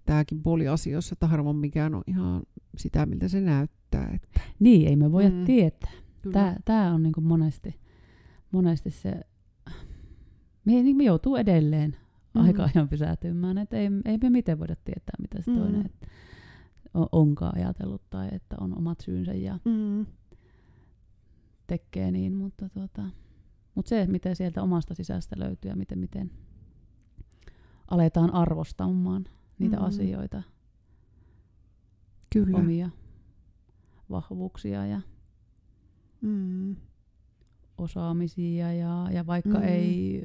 tämäkin 0.05 0.43
puoli 0.43 0.67
asioissa, 0.67 1.13
että 1.13 1.27
harvoin 1.27 1.57
mikään 1.57 1.95
on 1.95 2.03
ihan 2.07 2.41
sitä, 2.77 3.05
miltä 3.05 3.27
se 3.27 3.41
näyttää. 3.41 4.11
Että, 4.13 4.39
niin 4.59 4.87
ei 4.87 4.95
me 4.95 5.11
voida 5.11 5.29
Mm. 5.29 5.45
tietää. 5.45 5.91
Tämä, 6.31 6.55
tämä 6.65 6.93
on 6.93 7.03
niin 7.03 7.13
monesti, 7.21 7.75
monesti 8.51 8.91
se, 8.91 9.11
me, 10.65 10.73
niin 10.83 10.97
me 10.97 11.03
joutuu 11.03 11.35
edelleen 11.35 11.91
Mm. 12.35 12.41
mm. 12.41 12.45
aika 12.47 12.69
ajan 12.75 12.89
pysähtymään, 12.89 13.57
että 13.57 13.77
ei, 13.77 13.89
ei 14.05 14.17
me 14.17 14.29
miten 14.29 14.59
voida 14.59 14.75
tietää, 14.75 15.13
mitä 15.21 15.41
se 15.41 15.51
Mm. 15.51 15.57
toinen 15.57 15.85
että 15.85 16.07
on, 16.93 17.07
onkaan 17.11 17.55
ajatellut 17.57 18.01
tai 18.09 18.29
että 18.31 18.55
on 18.59 18.77
omat 18.77 18.99
syynsä 19.01 19.33
ja 19.33 19.59
Mm, 19.65 20.05
tekee 21.77 22.11
niin, 22.11 22.33
mutta 22.33 22.69
tota, 22.69 23.03
mut 23.75 23.87
se, 23.87 24.05
miten 24.07 24.35
sieltä 24.35 24.63
omasta 24.63 24.93
sisästä 24.93 25.35
löytyy 25.39 25.71
ja 25.71 25.75
miten, 25.75 25.99
miten 25.99 26.31
aletaan 27.87 28.33
arvostamaan 28.33 29.25
niitä 29.59 29.77
Mm. 29.77 29.83
asioita, 29.83 30.43
kyllä. 32.33 32.57
omia 32.57 32.89
vahvuuksia 34.09 34.85
ja 34.85 35.01
Mm, 36.21 36.75
osaamisia 37.77 38.73
ja, 38.73 39.07
ja 39.11 39.27
vaikka 39.27 39.57
Mm. 39.59 39.63
ei 39.63 40.23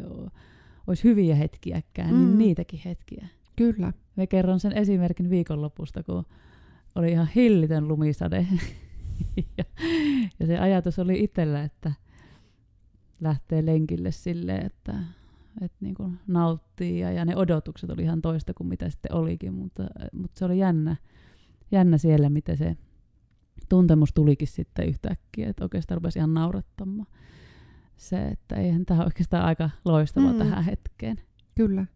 olisi 0.86 1.04
hyviä 1.04 1.34
hetkiäkään, 1.36 2.10
mm. 2.14 2.16
Mm. 2.20 2.26
niin 2.26 2.38
niitäkin 2.38 2.80
hetkiä. 2.84 3.28
kyllä. 3.56 3.92
Me 4.16 4.26
kerron 4.26 4.60
sen 4.60 4.72
esimerkin 4.72 5.30
viikonlopusta, 5.30 6.02
kun 6.02 6.24
oli 6.94 7.10
ihan 7.12 7.28
hillitön 7.34 7.88
lumisade. 7.88 8.46
Ja, 9.58 9.64
ja 10.40 10.46
se 10.46 10.58
ajatus 10.58 10.98
oli 10.98 11.24
itsellä, 11.24 11.62
että 11.62 11.92
lähtee 13.20 13.66
lenkille 13.66 14.10
silleen, 14.12 14.66
että, 14.66 14.94
että 15.60 15.76
niin 15.80 15.94
kuin 15.94 16.18
nauttii 16.26 16.98
ja, 16.98 17.12
ja 17.12 17.24
ne 17.24 17.36
odotukset 17.36 17.90
oli 17.90 18.02
ihan 18.02 18.22
toista 18.22 18.54
kuin 18.54 18.66
mitä 18.68 18.90
sitten 18.90 19.14
olikin, 19.14 19.54
mutta, 19.54 19.82
mutta 20.12 20.38
se 20.38 20.44
oli 20.44 20.58
jännä, 20.58 20.96
jännä 21.72 21.98
siellä, 21.98 22.28
miten 22.30 22.56
se 22.56 22.76
tuntemus 23.68 24.12
tulikin 24.14 24.48
sitten 24.48 24.88
yhtäkkiä, 24.88 25.48
että 25.48 25.64
oikeastaan 25.64 25.96
rupesi 25.96 26.18
ihan 26.18 26.34
naurattamaan 26.34 27.06
se, 27.96 28.26
että 28.26 28.56
eihän 28.56 28.86
tämä 28.86 29.04
oikeastaan 29.04 29.44
aika 29.44 29.70
loistava 29.84 30.32
Mm. 30.32 30.38
tähän 30.38 30.64
hetkeen. 30.64 31.16
Kyllä. 31.54 31.86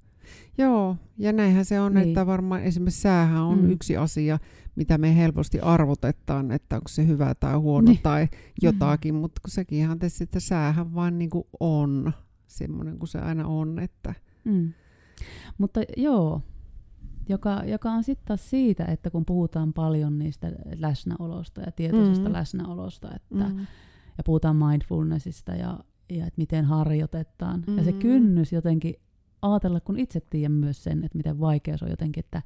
Joo, 0.59 0.97
ja 1.19 1.33
näinhän 1.33 1.65
se 1.65 1.81
on, 1.81 1.95
Niin. 1.95 2.09
että 2.09 2.27
varmaan 2.27 2.63
esimerkiksi 2.63 3.01
säähän 3.01 3.43
on 3.43 3.59
Mm. 3.63 3.71
yksi 3.71 3.97
asia, 3.97 4.39
mitä 4.77 4.99
me 4.99 5.17
helposti 5.17 5.61
arvotetaan, 5.61 6.51
että 6.51 6.77
onko 6.77 6.89
se 6.89 7.07
hyvä 7.07 7.35
tai 7.35 7.55
huono 7.55 7.91
Niin. 7.91 8.01
tai 8.03 8.29
jotakin, 8.63 9.15
mutta 9.15 9.41
kun 9.45 9.51
sekin 9.51 9.79
ihan 9.79 9.99
tietysti, 9.99 10.25
että 10.25 10.41
säähän 10.41 10.95
vaan 10.95 11.19
niin 11.19 11.31
kuin 11.31 11.45
on 11.61 12.13
semmoinen 12.47 12.99
kuin 12.99 13.09
se 13.09 13.19
aina 13.19 13.47
on, 13.47 13.79
että 13.79 14.15
Mm. 14.45 14.73
Mutta 15.59 15.81
joo, 15.97 16.43
joka, 17.29 17.63
joka 17.67 17.91
on 17.91 18.05
sitten 18.05 18.27
taas 18.27 18.51
siitä, 18.51 18.85
että 18.85 19.11
kun 19.11 19.25
puhutaan 19.25 19.73
paljon 19.73 20.19
niistä 20.19 20.53
läsnäolosta 20.79 21.61
ja 21.61 21.73
tietoisesta 21.73 22.25
Mm. 22.25 22.31
mm. 22.31 22.33
läsnäolosta, 22.33 23.09
että, 23.17 23.35
mm. 23.49 23.55
mm, 23.55 23.67
ja 24.19 24.25
puhutaan 24.25 24.57
mindfulnessista 24.57 25.53
ja, 25.55 25.79
ja 26.11 26.27
että 26.27 26.39
miten 26.39 26.65
harjoitetaan. 26.65 27.65
Mm. 27.67 27.79
Ja 27.79 27.85
se 27.85 27.93
Mm. 27.93 27.99
kynnys 27.99 28.53
jotenkin 28.53 28.95
ajatella, 29.43 29.81
kun 29.81 29.99
itse 29.99 30.21
tiedän 30.21 30.53
myös 30.53 30.85
sen, 30.85 31.05
että 31.05 31.19
miten 31.19 31.41
vaikea 31.41 31.77
se 31.79 31.85
on 31.85 31.91
jotenkin, 31.91 32.25
että, 32.25 32.43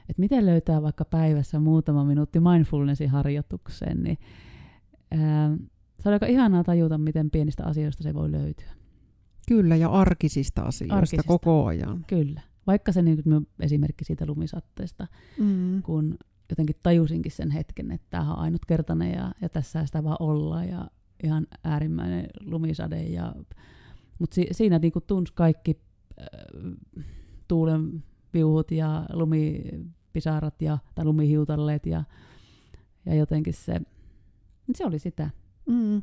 että 0.00 0.20
miten 0.20 0.46
löytää 0.46 0.82
vaikka 0.82 1.04
päivässä 1.04 1.60
muutama 1.60 2.04
minuutti 2.04 2.40
mindfulnessin 2.40 3.10
harjoitukseen, 3.10 4.02
niin 4.02 4.18
ää, 5.10 5.56
se 6.00 6.08
on 6.08 6.12
aika 6.12 6.26
ihanaa 6.26 6.64
tajuta, 6.64 6.98
miten 6.98 7.30
pienistä 7.30 7.64
asioista 7.64 8.02
se 8.02 8.14
voi 8.14 8.32
löytyä. 8.32 8.70
kyllä, 9.48 9.76
ja 9.76 9.88
arkisista 9.88 10.62
asioista 10.62 10.96
Arkisista. 10.96 11.22
koko 11.28 11.66
ajan. 11.66 12.04
Kyllä. 12.06 12.40
Vaikka 12.66 12.92
se 12.92 13.02
niin 13.02 13.22
kuin 13.22 13.46
esimerkki 13.60 14.04
siitä 14.04 14.26
lumisatteesta, 14.26 15.06
Mm, 15.38 15.82
kun 15.82 16.18
jotenkin 16.50 16.76
tajusinkin 16.82 17.32
sen 17.32 17.50
hetken, 17.50 17.90
että 17.90 18.06
tämä 18.10 18.32
on 18.32 18.38
ainutkertainen 18.38 19.12
ja, 19.12 19.32
ja 19.42 19.48
tässä 19.48 19.86
sitä 19.86 20.04
vaan 20.04 20.16
olla 20.20 20.64
ja 20.64 20.90
ihan 21.24 21.46
äärimmäinen 21.64 22.26
lumisade. 22.40 23.02
Ja, 23.02 23.34
mutta 24.18 24.34
si, 24.34 24.46
siinä 24.52 24.78
niin 24.78 24.92
tunsi 25.06 25.32
kaikki 25.34 25.80
tuulen 27.48 28.04
viuhut 28.34 28.70
ja 28.70 29.06
lumipisarat 29.12 30.62
ja, 30.62 30.78
tai 30.94 31.04
lumihiutalleet 31.04 31.86
ja, 31.86 32.04
ja 33.06 33.14
jotenkin 33.14 33.54
se, 33.54 33.80
se 34.74 34.84
oli 34.84 34.98
sitä. 34.98 35.30
mm, 35.66 36.02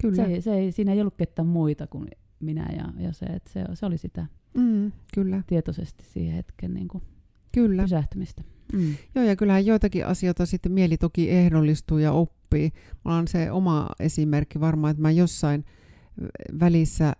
kyllä, 0.00 0.16
Se, 0.16 0.40
se 0.40 0.54
ei, 0.54 0.72
siinä 0.72 0.92
ei 0.92 1.00
ollut 1.00 1.16
ketään 1.16 1.48
muita 1.48 1.86
kuin 1.86 2.08
minä 2.40 2.72
ja, 2.76 3.04
ja 3.04 3.12
se, 3.12 3.26
että 3.26 3.50
se, 3.50 3.64
se 3.74 3.86
oli 3.86 3.98
sitä 3.98 4.26
mm, 4.54 4.92
kyllä, 5.14 5.42
tietoisesti 5.46 6.04
siihen 6.04 6.34
hetken 6.34 6.74
niin 6.74 6.88
kuin 6.88 7.02
kyllä. 7.52 7.82
pysähtymistä. 7.82 8.42
Mm. 8.72 8.94
Joo, 9.14 9.24
ja 9.24 9.36
kyllähän 9.36 9.66
joitakin 9.66 10.06
asioita 10.06 10.46
sitten 10.46 10.72
mieli 10.72 10.96
toki 10.96 11.30
ehdollistuu 11.30 11.98
ja 11.98 12.12
oppii. 12.12 12.70
Mulla 13.04 13.16
on 13.16 13.28
se 13.28 13.50
oma 13.50 13.88
esimerkki 14.00 14.60
varmaan, 14.60 14.90
että 14.90 15.02
mä 15.02 15.10
jossain 15.10 15.64
välissä 16.60 17.12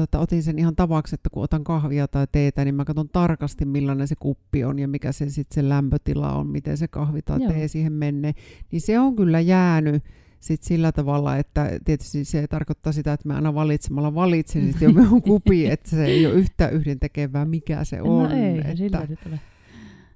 tota, 0.00 0.18
otin 0.18 0.42
sen 0.42 0.58
ihan 0.58 0.76
tavaksi, 0.76 1.14
että 1.14 1.30
kun 1.30 1.42
otan 1.42 1.64
kahvia 1.64 2.08
tai 2.08 2.26
teetä, 2.32 2.64
niin 2.64 2.74
mä 2.74 2.84
katson 2.84 3.08
tarkasti, 3.08 3.64
millainen 3.64 4.08
se 4.08 4.14
kuppi 4.18 4.64
on 4.64 4.78
ja 4.78 4.88
mikä 4.88 5.12
se 5.12 5.30
sitten 5.30 5.54
se 5.54 5.68
lämpötila 5.68 6.32
on, 6.32 6.46
miten 6.46 6.76
se 6.76 6.88
kahvi 6.88 7.22
tai 7.22 7.42
Joo. 7.42 7.52
tee 7.52 7.68
siihen 7.68 7.92
menee. 7.92 8.34
Niin 8.72 8.80
se 8.80 8.98
on 8.98 9.16
kyllä 9.16 9.40
jäänyt 9.40 10.04
sit 10.40 10.62
sillä 10.62 10.92
tavalla, 10.92 11.36
että 11.36 11.70
tietysti 11.84 12.24
se 12.24 12.46
tarkoittaa 12.46 12.92
sitä, 12.92 13.12
että 13.12 13.28
mä 13.28 13.34
aina 13.34 13.54
valitsemalla 13.54 14.14
valitsen 14.14 14.66
sitten 14.66 14.86
jo 14.86 14.92
minun 14.92 15.22
kupi, 15.32 15.66
että 15.66 15.90
se 15.90 16.04
ei 16.04 16.26
ole 16.26 16.34
yhtä 16.34 16.68
yhdentekevää, 16.68 17.44
mikä 17.44 17.84
se 17.84 18.02
on. 18.02 18.24
no 18.24 18.36
ei, 18.36 18.58
että... 18.58 18.76
sillä 18.76 19.06
ole. 19.26 19.40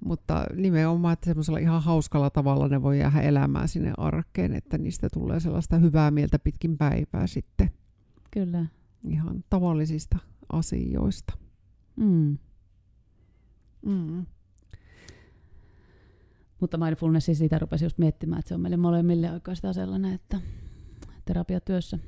Mutta 0.05 0.47
nimenomaan, 0.57 1.13
että 1.13 1.27
semmoisella 1.27 1.59
ihan 1.59 1.83
hauskalla 1.83 2.31
tavalla 2.31 2.69
ne 2.69 2.83
voi 2.83 2.99
jäädä 2.99 3.21
elämään 3.21 3.69
sinne 3.69 3.93
arkeen, 3.99 4.55
että 4.55 4.79
niistä 4.79 5.09
tulee 5.13 5.41
sellaista 5.41 5.79
hyvää 5.79 6.11
mieltä 6.11 6.39
pitkin 6.39 6.79
päivää 6.79 7.27
sitten 7.27 7.71
Kyllä. 8.31 8.67
Ihan 9.09 9.45
tavallisista 9.51 10.19
asioista. 10.53 11.33
Mm. 11.97 12.39
Mm. 13.87 14.27
Mutta 16.61 16.79
mindfulnessi 16.79 17.35
siitä 17.35 17.59
rupesi 17.59 17.85
just 17.85 17.99
miettimään, 17.99 18.39
että 18.39 18.49
se 18.49 18.55
on 18.55 18.61
meille 18.61 18.77
molemmille 18.77 19.33
oikeastaan 19.33 19.75
sellainen, 19.75 20.13
että 20.15 20.41
terapiatyössä 21.25 21.99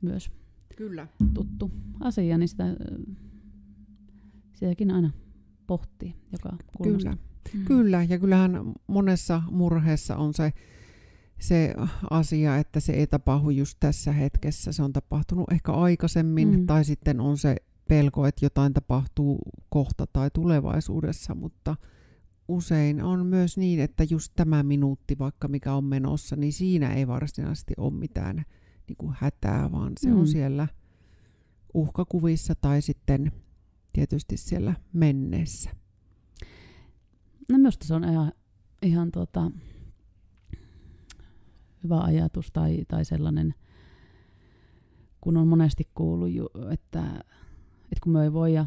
myös 0.00 0.30
Kyllä. 0.76 1.06
tuttu 1.34 1.70
asia, 2.00 2.38
niin 2.38 2.48
sitä, 2.48 2.64
sitäkin 4.54 4.90
aina 4.90 5.10
pohtii 5.66 6.14
joka 6.32 6.56
kulmasta. 6.76 7.10
Kyllä. 7.10 7.26
Mm. 7.54 7.64
Kyllä, 7.64 8.02
ja 8.02 8.18
kyllähän 8.18 8.72
monessa 8.86 9.42
murheessa 9.50 10.16
on 10.16 10.34
se, 10.34 10.52
se 11.40 11.74
asia, 12.10 12.56
että 12.56 12.80
se 12.80 12.92
ei 12.92 13.06
tapahdu 13.06 13.50
just 13.50 13.76
tässä 13.80 14.12
hetkessä. 14.12 14.72
Se 14.72 14.82
on 14.82 14.92
tapahtunut 14.92 15.52
ehkä 15.52 15.72
aikaisemmin, 15.72 16.50
Mm. 16.60 16.66
tai 16.66 16.84
sitten 16.84 17.20
on 17.20 17.38
se 17.38 17.56
pelko, 17.88 18.26
että 18.26 18.44
jotain 18.44 18.72
tapahtuu 18.74 19.38
kohta 19.68 20.06
tai 20.12 20.30
tulevaisuudessa, 20.34 21.34
mutta 21.34 21.76
usein 22.48 23.02
on 23.02 23.26
myös 23.26 23.56
niin, 23.58 23.80
että 23.80 24.04
just 24.10 24.32
tämä 24.36 24.62
minuutti, 24.62 25.18
vaikka 25.18 25.48
mikä 25.48 25.74
on 25.74 25.84
menossa, 25.84 26.36
niin 26.36 26.52
siinä 26.52 26.94
ei 26.94 27.06
varsinaisesti 27.06 27.74
ole 27.76 27.92
mitään 27.92 28.36
niin 28.88 28.96
kuin 28.96 29.14
hätää, 29.20 29.72
vaan 29.72 29.92
se 30.00 30.10
Mm. 30.10 30.16
on 30.18 30.26
siellä 30.28 30.68
uhkakuvissa 31.74 32.54
tai 32.54 32.82
sitten 32.82 33.32
tietysti 33.92 34.36
siellä 34.36 34.74
menneessä. 34.92 35.70
No 37.48 37.58
minusta 37.58 37.86
se 37.86 37.94
on 37.94 38.04
ihan, 38.04 38.32
ihan 38.82 39.10
tota, 39.10 39.50
hyvä 41.86 42.00
ajatus 42.00 42.50
tai, 42.52 42.78
tai 42.88 43.04
sellainen, 43.04 43.54
kun 45.20 45.36
on 45.36 45.48
monesti 45.48 45.88
kuullut, 45.94 46.30
ju, 46.30 46.46
että, 46.70 47.02
että 47.82 48.00
kun 48.02 48.12
me 48.12 48.22
ei 48.24 48.32
voi, 48.32 48.54
ja 48.54 48.66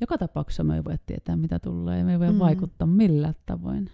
joka 0.00 0.18
tapauksessa 0.18 0.64
me 0.64 0.76
ei 0.76 0.84
voi 0.84 0.94
tietää, 1.06 1.36
mitä 1.36 1.58
tulee, 1.58 2.04
me 2.04 2.12
ei 2.12 2.18
voi 2.18 2.32
Mm. 2.32 2.38
vaikuttaa 2.38 2.86
millään 2.86 3.34
tavoin. 3.46 3.90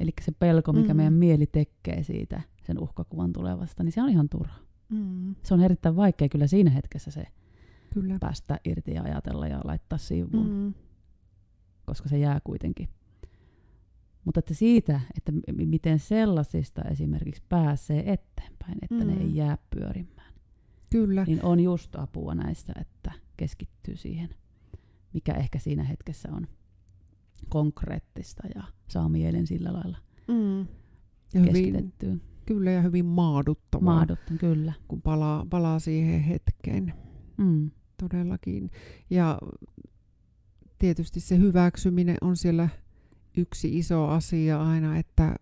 Eli 0.00 0.10
se 0.20 0.32
pelko, 0.32 0.72
mikä 0.72 0.94
Mm. 0.94 0.96
meidän 0.96 1.12
mieli 1.12 1.46
tekee 1.46 2.02
siitä, 2.02 2.40
sen 2.62 2.78
uhkakuvan 2.82 3.32
tulevasta, 3.32 3.82
niin 3.84 3.92
se 3.92 4.02
on 4.02 4.08
ihan 4.08 4.28
turha. 4.28 4.58
Mm. 4.88 5.34
Se 5.42 5.54
on 5.54 5.60
erittäin 5.60 5.96
vaikea 5.96 6.28
kyllä 6.28 6.46
siinä 6.46 6.70
hetkessä 6.70 7.10
se 7.10 7.24
Kyllä. 7.94 8.16
päästä 8.20 8.60
irti 8.64 8.94
ja 8.94 9.02
ajatella 9.02 9.46
ja 9.46 9.60
laittaa 9.64 9.98
sivuun. 9.98 10.48
Mm. 10.50 10.74
koska 11.86 12.08
se 12.08 12.18
jää 12.18 12.40
kuitenkin. 12.44 12.88
Mutta 14.26 14.38
että 14.38 14.54
siitä, 14.54 15.00
että 15.16 15.32
m- 15.32 15.68
miten 15.68 15.98
sellaisista 15.98 16.82
esimerkiksi 16.82 17.42
pääsee 17.48 18.12
eteenpäin, 18.12 18.78
että 18.82 19.04
mm. 19.04 19.06
ne 19.06 19.14
ei 19.20 19.36
jää 19.36 19.58
pyörimään. 19.70 20.32
Kyllä. 20.90 21.24
Niin 21.24 21.44
on 21.44 21.60
just 21.60 21.96
apua 21.96 22.34
näistä, 22.34 22.72
että 22.80 23.12
keskittyy 23.36 23.96
siihen, 23.96 24.28
mikä 25.12 25.32
ehkä 25.34 25.58
siinä 25.58 25.84
hetkessä 25.84 26.28
on 26.32 26.46
konkreettista 27.48 28.42
ja 28.54 28.62
saa 28.88 29.08
mielen 29.08 29.46
sillä 29.46 29.72
lailla 29.72 29.98
Mm. 30.28 30.58
Ja 31.34 31.40
hyvin, 31.40 31.52
keskitettyä. 31.52 32.16
kyllä 32.46 32.70
ja 32.70 32.82
hyvin 32.82 33.06
maaduttavaa, 33.06 33.94
Maadottan, 33.94 34.38
kyllä. 34.38 34.72
kun 34.88 35.02
palaa, 35.02 35.46
palaa 35.50 35.78
siihen 35.78 36.20
hetkeen. 36.20 36.94
Mm. 37.36 37.70
Todellakin. 38.02 38.70
Ja 39.10 39.38
tietysti 40.78 41.20
se 41.20 41.38
hyväksyminen 41.38 42.16
on 42.20 42.36
siellä 42.36 42.68
yksi 43.36 43.78
iso 43.78 44.08
asia 44.08 44.62
aina, 44.62 44.98
että 44.98 45.36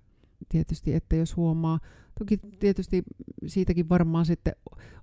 tietysti, 0.48 0.94
että 0.94 1.16
jos 1.16 1.36
huomaa, 1.36 1.80
toki 2.18 2.36
tietysti 2.58 3.02
siitäkin 3.46 3.88
varmaan 3.88 4.26
sitten 4.26 4.54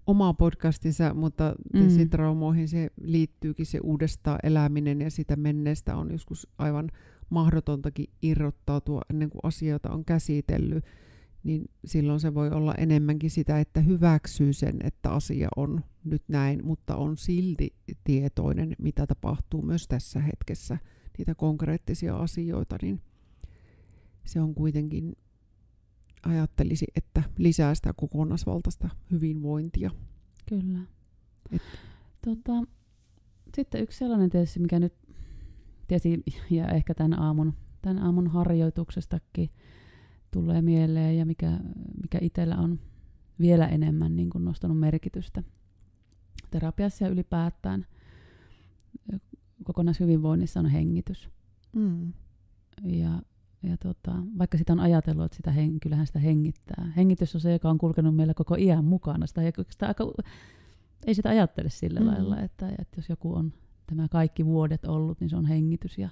oma 0.08 0.34
podcastinsa, 0.34 1.14
mutta 1.14 1.56
mm. 1.74 2.10
traumoihin 2.10 2.68
se 2.68 2.90
liittyykin 3.02 3.66
se 3.66 3.80
uudestaan 3.84 4.40
eläminen 4.44 5.02
ja 5.02 5.12
sitä 5.12 5.36
menneestä 5.36 5.96
on 5.96 6.12
joskus 6.12 6.48
aivan 6.58 6.90
mahdotontakin 7.30 8.10
irrottautua 8.22 9.02
ennen 9.10 9.30
kuin 9.30 9.40
asioita 9.44 9.90
on 9.90 10.06
käsitellyt, 10.06 10.86
niin 11.44 11.70
silloin 11.86 12.20
se 12.20 12.34
voi 12.34 12.50
olla 12.50 12.76
enemmänkin 12.78 13.30
sitä, 13.30 13.60
että 13.60 13.80
hyväksyy 13.80 14.54
sen, 14.54 14.76
että 14.84 15.10
asia 15.10 15.50
on 15.56 15.84
nyt 16.04 16.24
näin, 16.28 16.66
mutta 16.66 16.96
on 16.96 17.18
silti 17.18 17.76
tietoinen, 18.04 18.76
mitä 18.80 19.08
tapahtuu 19.08 19.62
myös 19.62 19.88
tässä 19.88 20.20
hetkessä, 20.20 20.78
niitä 21.18 21.36
konkreettisia 21.36 22.18
asioita, 22.18 22.78
niin 22.82 23.02
se 24.26 24.42
on 24.42 24.56
kuitenkin, 24.56 25.16
ajattelisi, 26.24 26.86
että 26.96 27.24
lisää 27.38 27.76
sitä 27.76 27.94
kokonaisvaltaista 27.94 28.90
hyvinvointia. 29.12 29.92
Kyllä. 30.50 30.80
Et. 31.52 31.62
Tota, 32.26 32.52
sitten 33.56 33.82
yksi 33.82 33.98
sellainen 33.98 34.30
tietysti, 34.30 34.60
mikä 34.60 34.80
nyt 34.80 34.94
tietysti, 35.88 36.24
ja 36.50 36.68
ehkä 36.68 36.94
tämän 36.94 37.20
aamun, 37.20 37.54
tämän 37.82 38.00
aamun 38.00 38.28
harjoituksestakin 38.28 39.50
tulee 40.32 40.62
mieleen 40.62 41.18
ja 41.18 41.26
mikä, 41.26 41.60
mikä 42.02 42.18
itsellä 42.22 42.58
on 42.58 42.80
vielä 43.40 43.68
enemmän 43.68 44.16
niin 44.16 44.30
kuin 44.30 44.46
nostanut 44.46 44.80
merkitystä 44.80 45.44
terapiassa 46.52 47.06
ja 47.06 47.10
ylipäätään 47.12 47.86
kokonaishyvinvoinnissa 49.74 50.60
on 50.60 50.66
hengitys. 50.66 51.30
Mm. 51.76 52.14
Ja, 52.84 53.22
ja 53.64 53.78
tota, 53.78 54.16
vaikka 54.38 54.58
sitä 54.58 54.74
on 54.74 54.80
ajatellut, 54.80 55.26
että 55.26 55.36
sitä 55.36 55.52
hen, 55.52 55.80
kyllähän 55.80 56.08
sitä 56.08 56.20
hengittää. 56.20 56.94
Hengitys 56.98 57.36
on 57.36 57.42
se, 57.42 57.52
joka 57.54 57.70
on 57.70 57.78
kulkenut 57.78 58.16
meillä 58.16 58.34
koko 58.34 58.56
iän 58.56 58.86
mukana. 58.86 59.28
Sitä, 59.28 59.42
sitä 59.70 59.88
aika, 59.88 60.12
ei 61.06 61.16
sitä 61.16 61.30
ajattele 61.30 61.70
sillä 61.70 62.00
mm. 62.00 62.06
lailla, 62.08 62.40
että, 62.40 62.70
että 62.70 62.98
jos 62.98 63.10
joku 63.10 63.36
on 63.36 63.54
tämä 63.88 64.08
kaikki 64.08 64.46
vuodet 64.46 64.86
ollut, 64.86 65.20
niin 65.20 65.30
se 65.30 65.36
on 65.36 65.46
hengitys. 65.46 65.98
Ja, 65.98 66.10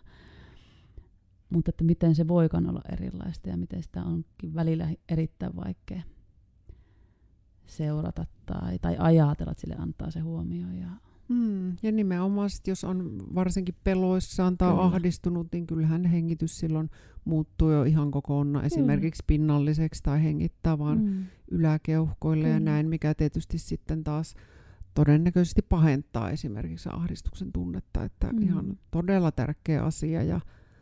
mutta 1.50 1.70
että 1.70 1.84
miten 1.84 2.16
se 2.16 2.28
voikaan 2.28 2.70
olla 2.70 2.82
erilaista 2.92 3.50
ja 3.50 3.58
miten 3.58 3.84
sitä 3.84 4.04
onkin 4.04 4.56
välillä 4.56 4.90
erittäin 5.10 5.56
vaikea 5.56 6.02
seurata 7.66 8.26
tai, 8.46 8.80
tai 8.80 8.96
ajatella, 9.00 9.52
että 9.52 9.62
sille 9.62 9.76
antaa 9.80 10.12
se 10.12 10.20
huomio. 10.20 10.68
Ja, 10.72 10.90
mm, 11.30 11.76
ja 11.84 11.92
nimenomaan 11.92 12.50
sit, 12.50 12.68
jos 12.68 12.84
on 12.84 13.26
varsinkin 13.36 13.76
peloissaan 13.84 14.58
tai 14.58 14.72
Kyllä. 14.72 14.84
ahdistunut, 14.84 15.48
niin 15.52 15.68
kyllähän 15.68 16.06
hengitys 16.06 16.60
silloin 16.60 16.90
muuttuu 17.26 17.72
jo 17.72 17.84
ihan 17.84 18.12
kokonaan. 18.12 18.66
Esimerkiksi 18.66 19.24
pinnalliseksi 19.28 20.04
tai 20.04 20.24
hengittää 20.24 20.80
vaan 20.80 21.02
mm. 21.02 21.26
yläkeuhkoille 21.52 22.44
Kyllä. 22.44 22.56
ja 22.56 22.60
näin, 22.60 22.90
mikä 22.90 23.14
tietysti 23.14 23.58
sitten 23.58 24.04
taas 24.04 24.36
todennäköisesti 24.94 25.62
pahentaa 25.62 26.30
esimerkiksi 26.30 26.90
ahdistuksen 26.92 27.52
tunnetta, 27.52 28.04
että 28.04 28.28
mm. 28.34 28.42
ihan 28.42 28.78
todella 28.92 29.32
tärkeä 29.32 29.84
asia 29.84 30.24
ja 30.24 30.40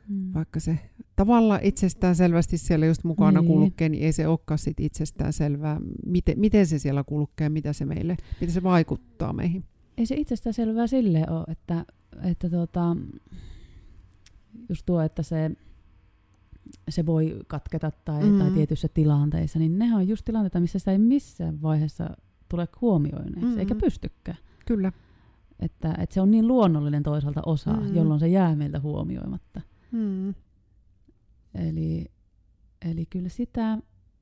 mm. 0.10 0.34
vaikka 0.34 0.60
se 0.60 0.80
tavalla 1.16 1.60
itsestään 1.62 2.16
selvästi 2.16 2.58
siellä 2.58 2.86
just 2.86 3.04
mukana 3.04 3.42
niin. 3.42 3.48
kulkee, 3.48 3.90
niin 3.90 4.04
ei 4.04 4.12
se 4.12 4.28
olekaan 4.28 4.58
sit 4.58 4.80
itsestään 4.80 5.34
selvää, 5.34 5.80
miten, 6.06 6.40
miten 6.40 6.68
se 6.68 6.80
siellä 6.80 7.04
kulkee, 7.04 7.50
mitä 7.50 7.74
se 7.74 7.86
meille, 7.86 8.18
miten 8.42 8.54
se 8.54 8.64
vaikuttaa 8.64 9.34
meihin. 9.34 9.64
Ei 9.98 10.06
se 10.06 10.16
itsestään 10.16 10.54
selvää 10.54 10.88
sille 10.88 11.26
ole, 11.30 11.46
että, 11.48 11.86
että 12.24 12.50
tota, 12.50 12.98
just 14.70 14.86
tuo, 14.86 15.02
että 15.02 15.24
se, 15.24 15.52
se 16.90 17.06
voi 17.06 17.40
katketa 17.48 17.92
tai, 17.92 18.24
mm. 18.24 18.40
tai 18.40 18.52
tietyissä 18.52 18.88
tilanteissa, 18.94 19.60
niin 19.60 19.80
ne 19.80 19.96
on 19.96 20.08
just 20.08 20.26
tilanteita, 20.26 20.60
missä 20.60 20.80
sitä 20.80 20.92
ei 20.92 20.98
missään 20.98 21.62
vaiheessa 21.62 22.18
tule 22.50 22.68
huomioineeksi, 22.82 23.46
mm-hmm. 23.46 23.60
eikä 23.60 23.76
pystykään. 23.76 24.38
Kyllä. 24.66 24.92
Että, 25.60 25.96
että 26.00 26.14
se 26.14 26.22
on 26.22 26.32
niin 26.32 26.48
luonnollinen 26.48 27.04
toisaalta 27.04 27.42
osa, 27.46 27.74
mm-hmm. 27.74 27.96
jolloin 27.96 28.20
se 28.20 28.28
jää 28.28 28.56
meiltä 28.56 28.80
huomioimatta. 28.80 29.62
Mm-hmm. 29.92 30.34
Eli, 31.56 32.06
eli 32.86 33.06
kyllä 33.06 33.30
sitä 33.30 33.78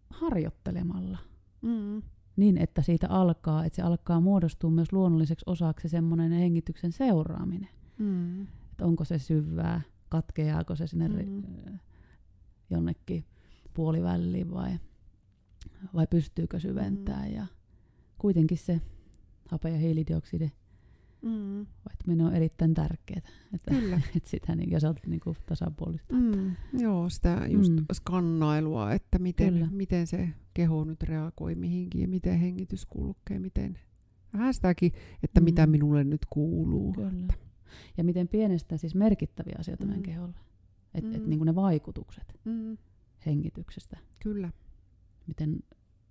harjoittelemalla. 0.10 1.18
Mm-hmm. 1.62 2.02
Niin, 2.36 2.58
että 2.58 2.82
siitä 2.82 3.08
alkaa, 3.10 3.65
että 3.65 3.76
se 3.76 3.82
alkaa 3.82 4.21
muodostua 4.21 4.69
myös 4.69 4.93
luonnolliseksi 4.93 5.43
osaksi 5.45 5.89
semmoinen 5.89 6.32
hengityksen 6.32 6.91
seuraaminen. 6.91 7.69
Mm-hmm. 7.98 8.48
Että 8.71 8.86
onko 8.86 9.06
se 9.06 9.19
syvää, 9.19 9.82
katkeaako 10.10 10.76
se 10.76 10.88
sinne 10.88 11.08
mm-hmm. 11.08 11.80
jonnekin 12.69 13.26
puoliväliin 13.74 14.52
vai, 14.54 14.80
vai 15.93 16.08
pystyykö 16.08 16.60
syventämään. 16.60 17.24
Mm-hmm. 17.24 17.38
Ja, 17.38 17.45
kuitenkin 18.17 18.58
se 18.58 18.82
hape- 19.52 19.69
ja 19.69 19.78
hiilidioksidi 19.78 20.52
mm. 21.26 21.66
vaihtaminen 21.90 22.26
on 22.26 22.34
erittäin 22.34 22.74
tärkeää. 22.74 23.22
Että, 23.54 23.72
Kyllä. 23.72 24.02
että 24.16 24.30
sitä 24.30 24.56
niin, 24.56 24.72
ja 24.72 24.80
sä 24.80 24.94
niin 25.08 25.20
kuin 25.20 25.38
tasapuolista. 25.46 26.16
Mm. 26.16 26.56
Joo, 26.74 27.10
sitä 27.10 27.42
just 27.50 27.74
mm. 27.74 27.86
skannailua, 27.94 28.94
että 28.94 29.20
miten, 29.20 29.70
miten 29.72 30.08
se 30.08 30.30
keho 30.54 30.84
nyt 30.84 31.04
reagoi 31.04 31.56
mihinkin 31.56 32.02
ja 32.02 32.08
miten 32.08 32.40
hengitys 32.40 32.86
kulkee, 32.86 33.40
miten 33.40 33.80
vähän 34.34 34.54
sitäkin, 34.54 34.92
että 35.24 35.40
mm. 35.40 35.44
mitä 35.44 35.68
minulle 35.68 36.04
nyt 36.04 36.26
kuuluu. 36.30 36.94
Kyllä. 36.94 37.34
Ja 37.98 38.04
miten 38.04 38.28
pienestä 38.28 38.78
siis 38.78 38.96
merkittäviä 38.96 39.56
asioita 39.60 39.84
mm. 39.84 39.88
meidän 39.88 40.04
keholle. 40.04 40.36
Että 40.94 41.10
mm. 41.10 41.16
et, 41.16 41.28
niin 41.28 41.40
kuin 41.40 41.46
ne 41.46 41.56
vaikutukset 41.56 42.40
mm. 42.46 42.78
hengityksestä. 43.26 43.98
Kyllä. 44.20 44.52
Miten 45.28 45.60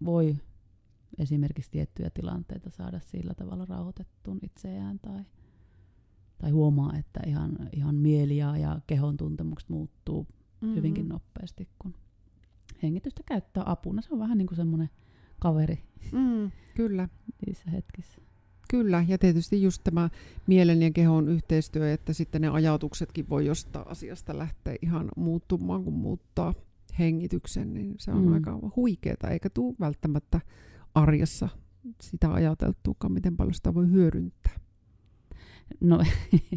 voi 0.05 0.37
esimerkiksi 1.19 1.71
tiettyjä 1.71 2.11
tilanteita 2.11 2.71
saada 2.71 3.01
sillä 3.01 3.35
tavalla 3.35 3.65
rauhoitettuun 3.65 4.39
itseään 4.43 4.99
tai, 4.99 5.25
tai 6.39 6.51
huomaa, 6.51 6.97
että 6.97 7.21
ihan, 7.27 7.69
ihan 7.73 7.95
mieli 7.95 8.37
ja, 8.37 8.57
ja 8.57 8.81
kehon 8.87 9.17
tuntemukset 9.17 9.69
muuttuu 9.71 10.23
mm-hmm. 10.23 10.77
hyvinkin 10.77 11.09
nopeasti, 11.09 11.69
kun 11.79 11.95
hengitystä 12.83 13.23
käyttää 13.27 13.63
apuna. 13.67 14.03
Se 14.03 14.09
on 14.13 14.19
vähän 14.19 14.39
niin 14.39 14.47
kuin 14.47 14.57
semmoinen 14.57 14.91
kaveri 15.41 15.79
mm, 16.13 16.51
kyllä. 16.75 17.09
niissä 17.47 17.71
hetkissä. 17.71 18.21
Kyllä, 18.71 19.05
ja 19.09 19.19
tietysti 19.19 19.63
just 19.63 19.85
tämä 19.85 20.11
mielen 20.47 20.83
ja 20.83 20.91
kehon 20.91 21.29
yhteistyö, 21.29 21.93
että 21.93 22.13
sitten 22.13 22.41
ne 22.41 22.49
ajatuksetkin 22.49 23.29
voi 23.29 23.47
jostain 23.47 23.89
asiasta 23.89 24.39
lähteä 24.39 24.77
ihan 24.83 25.09
muuttumaan, 25.17 25.85
kun 25.85 25.93
muuttaa 25.93 26.55
hengityksen, 26.99 27.75
niin 27.75 27.95
se 27.99 28.11
on 28.11 28.27
mm. 28.27 28.33
aika 28.33 28.59
huikeeta, 28.77 29.31
eikä 29.31 29.51
tule 29.51 29.75
välttämättä 29.81 30.41
arjessa 30.95 31.49
sitä 32.01 32.33
ajateltuukaan, 32.33 33.13
miten 33.13 33.37
paljon 33.37 33.55
sitä 33.55 33.75
voi 33.75 33.91
hyödyntää? 33.91 34.53
No 35.81 36.01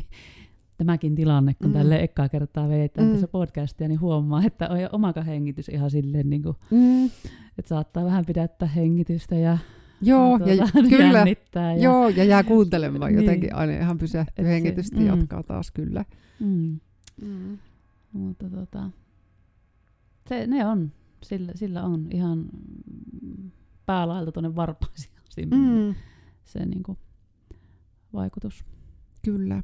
tämäkin 0.78 1.16
tilanne, 1.16 1.54
kun 1.54 1.68
mm. 1.68 1.74
tälle 1.74 2.04
ekkaa 2.04 2.30
kertaa 2.30 2.70
veetään 2.70 3.08
mm. 3.08 3.14
tässä 3.14 3.28
podcastia, 3.28 3.88
niin 3.88 4.02
huomaa, 4.02 4.44
että 4.44 4.70
on 4.70 4.82
jo 4.82 4.90
omaka 4.92 5.22
hengitys 5.22 5.70
ihan 5.70 5.92
silleen, 5.92 6.30
niin 6.30 6.44
kuin, 6.44 6.56
mm. 6.72 7.06
että 7.58 7.70
saattaa 7.70 8.06
vähän 8.06 8.26
pidättää 8.26 8.68
hengitystä 8.68 9.36
ja 9.36 9.58
Joo, 10.02 10.38
ja, 10.38 10.56
tuota, 10.58 10.90
kyllä. 10.98 11.26
Ja, 11.56 11.76
Joo, 11.84 12.10
ja 12.10 12.24
jää 12.24 12.44
kuuntelemaan 12.44 13.12
niin. 13.12 13.26
jotenkin 13.26 13.56
aina 13.56 13.74
ihan 13.74 13.98
pysähtyy 13.98 14.46
hengitystä 14.46 15.00
mm. 15.00 15.06
jatkaa 15.06 15.44
taas 15.44 15.72
kyllä. 15.72 16.06
Mm. 16.40 16.80
Mm. 17.22 17.58
Mutta 18.14 18.50
tota, 18.50 18.90
se, 20.30 20.48
ne 20.48 20.66
on, 20.66 20.92
sillä, 21.24 21.52
sillä 21.56 21.84
on 21.84 22.08
ihan 22.12 22.46
päälailta 23.88 24.32
tuonne 24.32 24.56
varpaisiin 24.56 25.14
mm. 25.52 25.96
se 26.46 26.66
niin 26.66 26.84
kuin, 26.84 26.98
vaikutus. 28.14 28.66
Kyllä. 29.26 29.64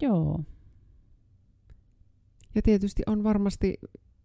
Joo. 0.00 0.40
Ja 2.54 2.62
tietysti 2.62 3.02
on 3.06 3.24
varmasti, 3.24 3.74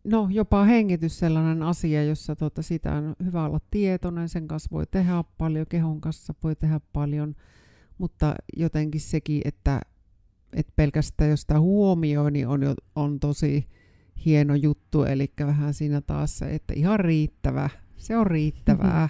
no 0.04 0.28
jopa 0.32 0.64
hengitys 0.64 1.20
sellainen 1.20 1.64
asia, 1.64 2.04
jossa 2.04 2.36
tuota, 2.36 2.62
sitä 2.62 2.94
on 2.94 3.16
hyvä 3.24 3.46
olla 3.46 3.60
tietoinen, 3.72 4.30
sen 4.30 4.48
kanssa 4.48 4.70
voi 4.72 4.86
tehdä 4.92 5.24
paljon, 5.38 5.66
kehon 5.70 6.02
kanssa 6.02 6.34
voi 6.44 6.56
tehdä 6.56 6.80
paljon, 6.94 7.36
mutta 7.98 8.36
jotenkin 8.58 9.02
sekin, 9.02 9.42
että 9.46 9.82
et 10.54 10.68
pelkästään 10.76 11.30
jos 11.30 11.42
sitä 11.42 11.60
huomioi, 11.60 12.32
niin 12.32 12.48
on, 12.48 12.64
jo, 12.64 12.76
on 12.96 13.20
tosi 13.20 13.68
hieno 14.26 14.56
juttu. 14.56 15.04
Eli 15.04 15.32
vähän 15.40 15.74
siinä 15.74 16.02
taas 16.02 16.38
se, 16.38 16.56
että 16.56 16.74
ihan 16.78 17.00
riittävä. 17.00 17.70
Se 17.98 18.18
on 18.18 18.28
riittävää. 18.28 19.10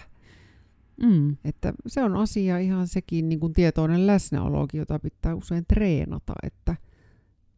Mm. 1.03 1.37
Että 1.43 1.73
se 1.87 2.03
on 2.03 2.15
asia 2.15 2.57
ihan 2.59 2.87
sekin 2.87 3.29
niin 3.29 3.39
kuin 3.39 3.53
tietoinen 3.53 4.07
läsnäolokin, 4.07 4.79
jota 4.79 4.99
pitää 4.99 5.35
usein 5.35 5.65
treenata. 5.67 6.33
Että 6.43 6.75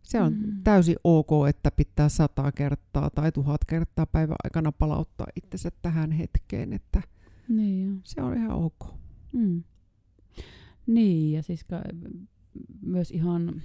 se 0.03 0.21
on 0.21 0.33
Mm. 0.33 0.63
täysin 0.63 0.95
ok, 1.03 1.29
että 1.49 1.71
pitää 1.71 2.09
sata 2.09 2.51
kertaa 2.51 3.09
tai 3.09 3.31
tuhat 3.31 3.65
kertaa 3.65 4.05
päivän 4.05 4.35
aikana 4.43 4.71
palauttaa 4.71 5.27
itsensä 5.35 5.69
tähän 5.81 6.11
hetkeen. 6.11 6.73
Että 6.73 7.01
Niin 7.47 7.87
joo. 7.87 7.95
se 8.03 8.21
on 8.21 8.37
ihan 8.37 8.51
ok. 8.51 8.79
Mm. 9.33 9.63
Niin, 10.87 11.31
ja 11.33 11.43
siis 11.43 11.63
ka- 11.63 11.83
myös 12.81 13.11
ihan 13.11 13.61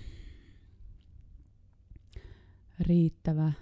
riittävä, 2.81 3.53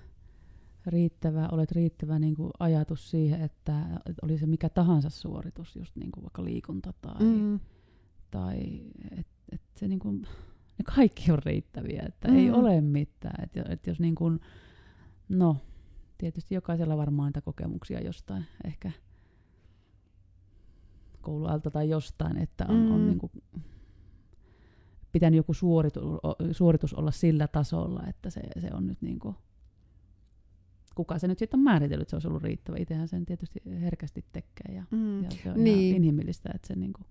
riittävä 0.86 1.48
olet 1.52 1.72
riittävä 1.72 2.18
niin 2.18 2.34
kuin 2.34 2.50
ajatus 2.58 3.10
siihen, 3.10 3.40
että 3.40 3.80
että 3.96 4.14
oli 4.22 4.38
se 4.38 4.46
mikä 4.46 4.68
tahansa 4.68 5.10
suoritus, 5.10 5.76
just 5.76 5.96
niin 5.96 6.12
kuin 6.12 6.24
vaikka 6.24 6.44
liikunta 6.44 6.92
tai, 7.02 7.22
Mm. 7.22 7.60
tai 8.30 8.56
että 9.18 9.32
et 9.52 9.60
se 9.76 9.88
niin 9.88 9.98
kuin, 9.98 10.22
ne 10.78 10.84
kaikki 10.96 11.32
on 11.32 11.38
riittäviä, 11.44 12.02
että 12.08 12.28
Mm. 12.28 12.36
ei 12.36 12.50
ole 12.50 12.80
mitään. 12.80 13.44
Että 13.44 13.64
et 13.68 13.86
jos 13.86 14.00
niin 14.00 14.14
kuin, 14.14 14.40
no, 15.28 15.56
tietysti 16.18 16.54
jokaisella 16.54 16.96
varmaan 16.96 17.26
niitä 17.28 17.40
kokemuksia 17.40 18.00
jostain, 18.00 18.44
ehkä 18.64 18.90
koulualta 21.20 21.70
tai 21.70 21.88
jostain, 21.90 22.36
että 22.36 22.66
on, 22.68 22.92
on 22.92 23.00
Mm. 23.00 23.06
niin 23.06 23.18
kuin 23.18 23.32
pitänyt 25.12 25.36
joku 25.36 25.54
suoritus, 25.54 26.02
suoritus 26.52 26.94
olla 26.94 27.10
sillä 27.10 27.48
tasolla, 27.48 28.02
että 28.06 28.30
se, 28.30 28.40
se 28.58 28.68
on 28.72 28.86
nyt 28.86 29.02
niin 29.02 29.18
kuin, 29.18 29.36
kuka 30.94 31.18
se 31.18 31.28
nyt 31.28 31.38
sitten 31.38 31.58
on 31.60 31.64
määritellyt, 31.64 32.02
että 32.02 32.10
se 32.10 32.16
olisi 32.16 32.28
ollut 32.28 32.42
riittävä. 32.42 32.76
Itsehän 32.80 33.08
sen 33.08 33.26
tietysti 33.26 33.62
herkästi 33.80 34.24
tekee 34.32 34.74
ja, 34.74 34.84
Mm. 34.90 35.24
ja 35.24 35.30
se 35.30 35.50
on 35.50 35.64
Niin. 35.64 35.78
ihan 35.80 35.96
inhimillistä, 35.96 36.50
että 36.54 36.68
se 36.68 36.74
niin 36.76 36.92
kuin 36.92 37.06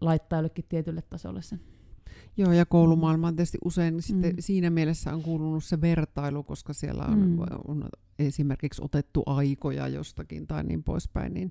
laittaa 0.00 0.36
jollekin 0.38 0.64
tietylle 0.68 1.02
tasolle 1.02 1.42
sen. 1.42 1.60
Joo, 2.36 2.52
ja 2.52 2.66
koulumaailmaan 2.66 3.36
tietysti 3.36 3.58
usein 3.64 3.94
mm. 3.94 4.00
sitten 4.00 4.34
siinä 4.38 4.70
mielessä 4.70 5.14
on 5.14 5.22
kuulunut 5.22 5.64
se 5.64 5.80
vertailu, 5.80 6.42
koska 6.42 6.72
siellä 6.72 7.04
on, 7.04 7.18
Mm. 7.18 7.38
on 7.68 7.88
esimerkiksi 8.18 8.82
otettu 8.84 9.22
aikoja 9.26 9.88
jostakin 9.88 10.46
tai 10.46 10.64
niin 10.64 10.82
poispäin, 10.82 11.34
niin 11.34 11.50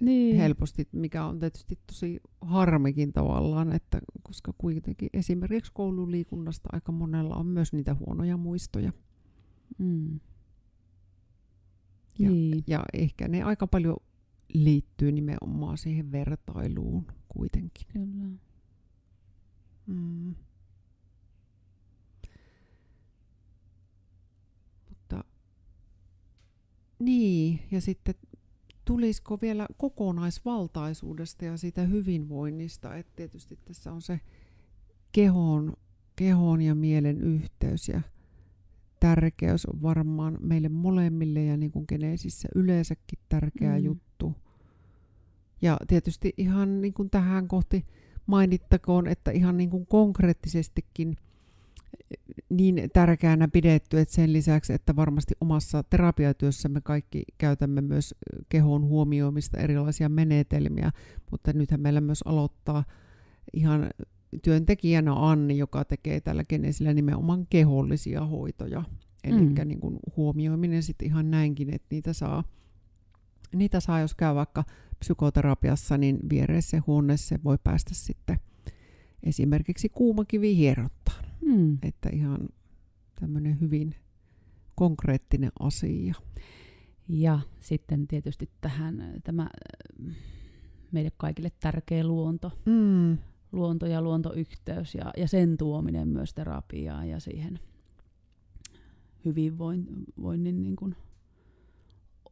Niin. 0.00 0.36
helposti, 0.36 0.88
mikä 0.92 1.24
on 1.24 1.38
tietysti 1.40 1.78
tosi 1.86 2.20
harmikin 2.40 3.12
tavallaan, 3.12 3.72
että 3.72 4.00
koska 4.22 4.52
kuitenkin 4.58 5.08
esimerkiksi 5.12 5.72
koululiikunnasta 5.74 6.68
aika 6.72 6.92
monella 6.92 7.34
on 7.36 7.46
myös 7.46 7.72
niitä 7.72 7.94
huonoja 7.94 8.36
muistoja. 8.36 8.92
Mm. 9.78 10.20
Ja, 12.18 12.30
Niin. 12.30 12.64
ja 12.66 12.84
ehkä 12.92 13.28
ne 13.28 13.42
aika 13.42 13.66
paljon 13.66 13.96
liittyy 14.54 15.12
nimenomaan 15.12 15.78
siihen 15.78 16.12
vertailuun 16.12 17.06
kuitenkin. 17.28 17.86
Kyllä. 17.92 18.28
Mm. 19.86 20.34
Mutta 24.88 25.24
niin, 26.98 27.60
ja 27.70 27.80
sitten 27.80 28.14
tulisiko 28.84 29.38
vielä 29.42 29.66
kokonaisvaltaisuudesta 29.76 31.44
ja 31.44 31.56
siitä 31.56 31.82
hyvinvoinnista, 31.82 32.96
että 32.96 33.12
tietysti 33.16 33.58
tässä 33.64 33.92
on 33.92 34.02
se 34.02 34.20
kehon, 35.12 35.72
kehon 36.16 36.62
ja 36.62 36.74
mielen 36.74 37.20
yhteys 37.20 37.88
ja 37.88 38.00
tärkeys 39.00 39.66
on 39.66 39.82
varmaan 39.82 40.38
meille 40.40 40.68
molemmille 40.68 41.44
ja 41.44 41.56
niin 41.56 41.72
kuin 41.72 41.84
Geneesissä 41.88 42.48
yleensäkin 42.54 43.18
tärkeä 43.28 43.78
Mm. 43.78 43.84
juttu. 43.84 44.34
Ja 45.62 45.76
tietysti 45.88 46.34
ihan 46.36 46.80
niin 46.80 46.94
kuin 46.94 47.10
tähän 47.10 47.48
kohti 47.48 47.84
mainittakoon, 48.26 49.06
että 49.06 49.30
ihan 49.30 49.56
niin 49.56 49.70
kuin 49.70 49.86
konkreettisestikin 49.86 51.16
niin 52.50 52.90
tärkeänä 52.92 53.48
pidetty, 53.48 53.98
että 54.00 54.14
sen 54.14 54.32
lisäksi, 54.32 54.72
että 54.72 54.96
varmasti 54.96 55.34
omassa 55.40 55.82
terapiatyössämme 55.82 56.80
kaikki 56.80 57.22
käytämme 57.38 57.80
myös 57.80 58.14
kehon 58.48 58.84
huomioimista 58.84 59.58
erilaisia 59.58 60.08
menetelmiä, 60.08 60.92
mutta 61.30 61.52
nythän 61.52 61.80
meillä 61.80 62.00
myös 62.00 62.22
aloittaa 62.22 62.84
ihan 63.52 63.90
työntekijänä 64.42 65.12
Anni, 65.14 65.58
joka 65.58 65.84
tekee 65.84 66.20
tällä 66.20 66.44
Genesillä 66.44 66.94
nimenomaan 66.94 67.46
kehollisia 67.50 68.26
hoitoja. 68.26 68.82
Eli 69.24 69.40
Mm. 69.40 69.54
niin 69.64 69.80
kuin 69.80 69.98
huomioiminen 70.16 70.82
sitten 70.82 71.08
ihan 71.08 71.30
näinkin, 71.30 71.74
että 71.74 71.86
niitä 71.90 72.12
saa, 72.12 72.44
niitä 73.54 73.80
saa, 73.80 74.00
jos 74.00 74.14
käy 74.14 74.34
vaikka 74.34 74.64
psykoterapiassa, 74.98 75.98
niin 75.98 76.18
viereisessä 76.30 76.82
huoneessa 76.86 77.38
voi 77.44 77.58
päästä 77.64 77.94
sitten 77.94 78.38
esimerkiksi 79.22 79.88
kuumakivi 79.88 80.56
hierottaan. 80.56 81.24
Mm. 81.40 81.78
Että 81.82 82.08
ihan 82.12 82.48
tämmöinen 83.20 83.60
hyvin 83.60 83.94
konkreettinen 84.74 85.52
asia. 85.60 86.14
Ja 87.08 87.38
sitten 87.60 88.06
tietysti 88.06 88.50
tähän 88.60 89.00
äh, 89.00 89.10
tämä 89.24 89.42
äh, 89.42 90.14
meille 90.92 91.10
kaikille 91.16 91.50
tärkeä 91.60 92.04
luonto, 92.06 92.52
Mm. 92.66 93.18
Luonto 93.52 93.86
ja 93.86 94.02
luontoyhteys 94.02 94.94
ja, 94.94 95.12
ja 95.16 95.28
sen 95.28 95.56
tuominen 95.56 96.08
myös 96.08 96.34
terapiaan 96.34 97.08
ja 97.08 97.20
siihen 97.20 97.58
hyvinvoinnin 99.24 100.62
niin 100.62 100.76
kuin 100.76 100.96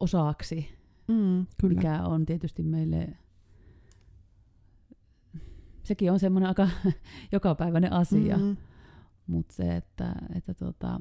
osaksi, 0.01 0.69
Mm, 1.09 1.47
kyllä. 1.61 1.75
mikä 1.75 2.03
on 2.03 2.27
tietysti 2.27 2.63
meille, 2.63 3.09
sekin 5.83 6.13
on 6.13 6.19
semmoinen 6.19 6.49
aika 6.49 6.69
jokapäiväinen 7.33 7.93
asia, 7.93 8.39
Mm, 8.39 8.57
mutta 9.27 9.55
se, 9.55 9.77
että, 9.77 10.15
että 10.35 10.55
tota, 10.55 11.01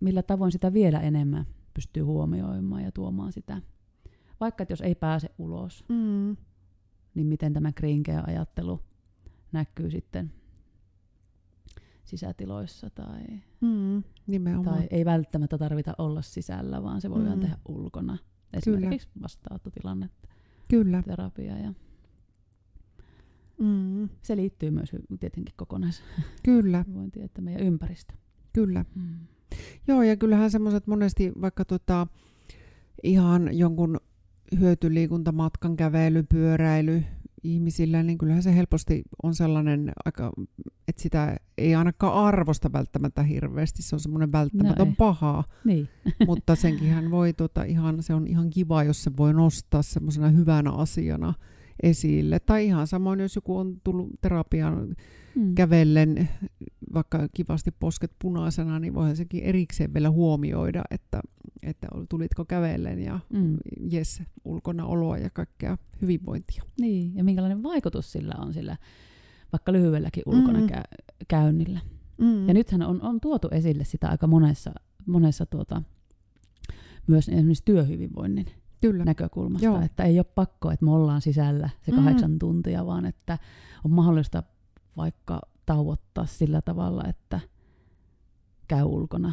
millä 0.00 0.22
tavoin 0.22 0.52
sitä 0.52 0.72
vielä 0.72 1.00
enemmän 1.00 1.46
pystyy 1.74 2.02
huomioimaan 2.02 2.82
ja 2.82 2.92
tuomaan 2.92 3.32
sitä, 3.32 3.62
vaikka 4.40 4.62
että 4.62 4.72
jos 4.72 4.80
ei 4.80 4.94
pääse 4.94 5.30
ulos, 5.38 5.84
mm, 5.88 6.36
niin 7.14 7.26
miten 7.26 7.52
tämä 7.52 7.72
krinkeä 7.72 8.22
ajattelu 8.26 8.80
näkyy 9.52 9.90
sitten 9.90 10.32
sisätiloissa 12.04 12.90
tai, 12.90 13.20
mm, 13.60 14.02
nimenomaan. 14.26 14.76
tai 14.78 14.88
ei 14.90 15.04
välttämättä 15.04 15.58
tarvita 15.58 15.94
olla 15.98 16.22
sisällä, 16.22 16.82
vaan 16.82 17.00
se 17.00 17.10
voidaan 17.10 17.34
Mm. 17.38 17.40
tehdä 17.40 17.56
ulkona. 17.68 18.18
Esimerkiksi 18.52 19.08
vastaanottotilanne, 19.22 20.10
Kyllä. 20.68 21.02
terapia 21.02 21.58
ja 21.58 21.74
Mm, 23.58 24.08
se 24.22 24.36
liittyy 24.36 24.70
myös 24.70 24.88
tietenkin 25.20 25.30
kyllä, 25.34 25.54
kokonaishyvinvointiin, 25.56 27.24
että 27.24 27.40
meidän 27.42 27.62
ympäristö. 27.66 28.14
kyllä. 28.52 28.84
Mm. 28.94 29.18
Joo, 29.88 30.02
ja 30.02 30.16
kyllähän 30.16 30.50
semmoiset 30.50 30.86
monesti 30.86 31.32
vaikka 31.40 31.64
tota, 31.64 32.06
ihan 33.02 33.58
jonkun 33.58 34.00
hyötyliikuntamatkan 34.60 35.76
kävely, 35.76 36.22
pyöräily 36.22 37.04
ihmisillä, 37.54 38.02
niin 38.02 38.18
kyllähän 38.18 38.42
se 38.42 38.56
helposti 38.56 39.02
on 39.22 39.34
sellainen 39.34 39.92
aika, 40.04 40.32
että 40.88 41.02
sitä 41.02 41.36
ei 41.58 41.74
ainakaan 41.74 42.14
arvosta 42.14 42.72
välttämättä 42.72 43.22
hirveästi. 43.22 43.82
Se 43.82 43.96
on 43.96 44.00
semmoinen 44.00 44.32
välttämätön 44.32 44.88
ei. 44.88 44.94
pahaa, 44.98 45.44
Niin. 45.64 45.88
mutta 46.26 46.56
senkin 46.56 46.90
hän 46.90 47.10
voi 47.10 47.32
tota, 47.32 47.62
ihan, 47.62 48.02
se 48.02 48.14
on 48.14 48.26
ihan 48.26 48.50
kiva, 48.50 48.84
jos 48.84 49.04
se 49.04 49.10
voi 49.16 49.34
nostaa 49.34 49.82
semmoisena 49.82 50.28
hyvänä 50.28 50.72
asiana 50.72 51.34
esille. 51.82 52.38
Tai 52.40 52.66
ihan 52.66 52.86
samoin, 52.86 53.20
jos 53.20 53.36
joku 53.36 53.56
on 53.56 53.80
tullut 53.84 54.10
terapiaan 54.20 54.96
Mm. 55.34 55.54
kävellen 55.54 56.28
vaikka 56.94 57.28
kivasti 57.34 57.70
posket 57.80 58.12
punaisena, 58.18 58.78
niin 58.78 58.94
voihan 58.94 59.16
sekin 59.16 59.42
erikseen 59.44 59.94
vielä 59.94 60.10
huomioida, 60.10 60.82
että, 60.90 61.20
että 61.62 61.88
tulitko 62.08 62.44
kävellen 62.44 63.00
ja 63.00 63.20
Mm. 63.32 63.56
jes, 63.90 64.22
ulkona 64.44 64.86
oloa 64.86 65.18
ja 65.18 65.30
kaikkea 65.30 65.78
hyvinvointia. 66.02 66.62
Niin, 66.80 67.14
ja 67.16 67.24
minkälainen 67.24 67.62
vaikutus 67.62 68.12
sillä 68.12 68.34
on 68.38 68.54
sillä 68.54 68.76
vaikka 69.52 69.72
lyhyelläkin 69.72 70.22
ulkona 70.26 70.60
Mm. 70.60 70.66
kä- 70.66 71.14
käynnillä. 71.28 71.80
Mm. 72.18 72.48
Ja 72.48 72.54
nythän 72.54 72.82
on, 72.82 73.02
on 73.02 73.20
tuotu 73.20 73.48
esille 73.50 73.84
sitä 73.84 74.08
aika 74.08 74.26
monessa, 74.26 74.72
monessa 75.06 75.46
tuota, 75.46 75.82
myös 77.06 77.28
esimerkiksi 77.28 77.64
työhyvinvoinnin 77.64 78.46
Kyllä. 78.80 79.04
näkökulmasta, 79.04 79.64
Joo. 79.66 79.80
että 79.80 80.02
ei 80.04 80.18
ole 80.18 80.26
pakko, 80.34 80.70
että 80.70 80.84
me 80.84 80.90
ollaan 80.90 81.20
sisällä 81.20 81.70
se 81.82 81.90
Mm. 81.92 81.96
kahdeksan 81.96 82.38
tuntia, 82.38 82.86
vaan 82.86 83.06
että 83.06 83.38
on 83.84 83.90
mahdollista 83.90 84.42
vaikka 84.96 85.40
tauottaa 85.66 86.26
sillä 86.26 86.62
tavalla, 86.62 87.04
että 87.08 87.40
käy 88.68 88.82
ulkona. 88.84 89.32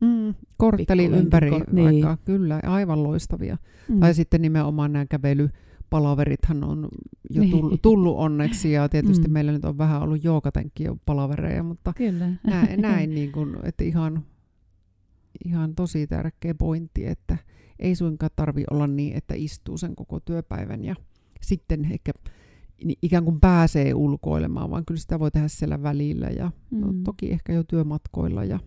Mm. 0.00 0.34
Kortteli 0.56 1.04
ympäri 1.06 1.50
kor- 1.50 1.72
niin. 1.72 1.86
aikaa, 1.88 2.16
kyllä, 2.16 2.60
aivan 2.62 3.02
loistavia. 3.02 3.56
Mm. 3.88 4.00
Tai 4.00 4.14
sitten 4.14 4.42
nimenomaan 4.42 4.92
nämä 4.92 5.06
kävely 5.06 5.50
palaverithan 5.90 6.64
on 6.64 6.88
jo 7.30 7.40
Niin. 7.40 7.50
tullut, 7.50 7.82
tullut 7.82 8.16
onneksi 8.18 8.72
ja 8.72 8.88
tietysti 8.88 9.28
Mm. 9.28 9.32
meillä 9.32 9.52
nyt 9.52 9.64
on 9.64 9.78
vähän 9.78 10.02
ollut 10.02 10.24
joogatenkin 10.24 10.84
jo 10.84 10.96
palavereja, 11.06 11.62
mutta 11.62 11.92
Kyllä. 11.96 12.28
näin, 12.46 12.80
näin 12.82 13.10
niin 13.14 13.32
kuin, 13.32 13.56
että 13.62 13.84
ihan, 13.84 14.22
ihan 15.44 15.74
tosi 15.74 16.06
tärkeä 16.06 16.54
pointti, 16.54 17.06
että 17.06 17.38
ei 17.78 17.94
suinkaan 17.94 18.30
tarvi 18.36 18.64
olla 18.70 18.86
niin, 18.86 19.16
että 19.16 19.34
istuu 19.36 19.76
sen 19.78 19.96
koko 19.96 20.20
työpäivän 20.20 20.84
ja 20.84 20.94
sitten 21.40 21.84
ehkä 21.84 22.12
ikään 23.02 23.24
kuin 23.24 23.40
pääsee 23.40 23.94
ulkoilemaan, 23.94 24.70
vaan 24.70 24.84
kyllä 24.84 25.00
sitä 25.00 25.18
voi 25.18 25.30
tehdä 25.30 25.48
siellä 25.48 25.82
välillä 25.82 26.26
ja 26.26 26.50
no, 26.70 26.92
Mm. 26.92 27.02
toki 27.02 27.30
ehkä 27.32 27.52
jo 27.52 27.64
työmatkoilla 27.64 28.44
ja 28.44 28.58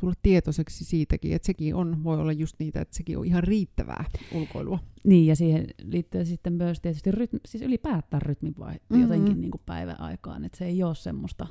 tulla 0.00 0.14
tietoiseksi 0.22 0.84
siitäkin, 0.84 1.32
että 1.32 1.46
sekin 1.46 1.74
on, 1.74 2.04
voi 2.04 2.20
olla 2.20 2.32
just 2.32 2.56
niitä, 2.58 2.80
että 2.80 2.96
sekin 2.96 3.18
on 3.18 3.24
ihan 3.24 3.42
riittävää 3.42 4.04
ulkoilua. 4.34 4.78
Niin, 5.04 5.26
ja 5.26 5.36
siihen 5.36 5.66
liittyy 5.82 6.24
sitten 6.24 6.52
myös 6.52 6.80
tietysti 6.80 7.10
rytmi, 7.10 7.38
siis 7.48 7.62
ylipäätään 7.62 8.22
rytmin 8.22 8.54
vai 8.58 8.74
Mhm. 8.90 9.00
jotenkin 9.02 9.40
niin 9.40 9.50
kuin 9.50 9.62
päivän 9.66 10.00
aikaan, 10.00 10.44
että 10.44 10.58
se 10.58 10.64
ei 10.64 10.82
ole 10.82 10.94
semmoista 10.94 11.46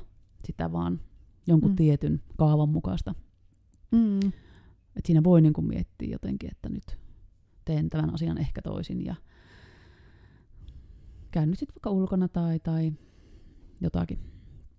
sitä 0.46 0.72
vaan 0.72 1.00
jonkun 1.46 1.70
Mm. 1.70 1.76
tietyn 1.76 2.20
kaavan 2.36 2.68
mukaista. 2.68 3.14
Mm. 3.92 4.32
Et 4.96 5.06
siinä 5.06 5.24
voi 5.24 5.40
niin 5.40 5.52
kuin 5.52 5.66
miettiä 5.66 6.08
jotenkin, 6.12 6.50
että 6.50 6.68
nyt 6.68 6.98
teen 7.64 7.90
tämän 7.90 8.14
asian 8.14 8.38
ehkä 8.38 8.62
toisin 8.62 9.04
ja 9.04 9.14
käyn 11.30 11.50
nyt 11.50 11.58
sitten 11.58 11.74
vaikka 11.74 11.90
ulkona 11.90 12.28
tai, 12.28 12.60
tai 12.60 12.92
jotakin. 13.80 14.18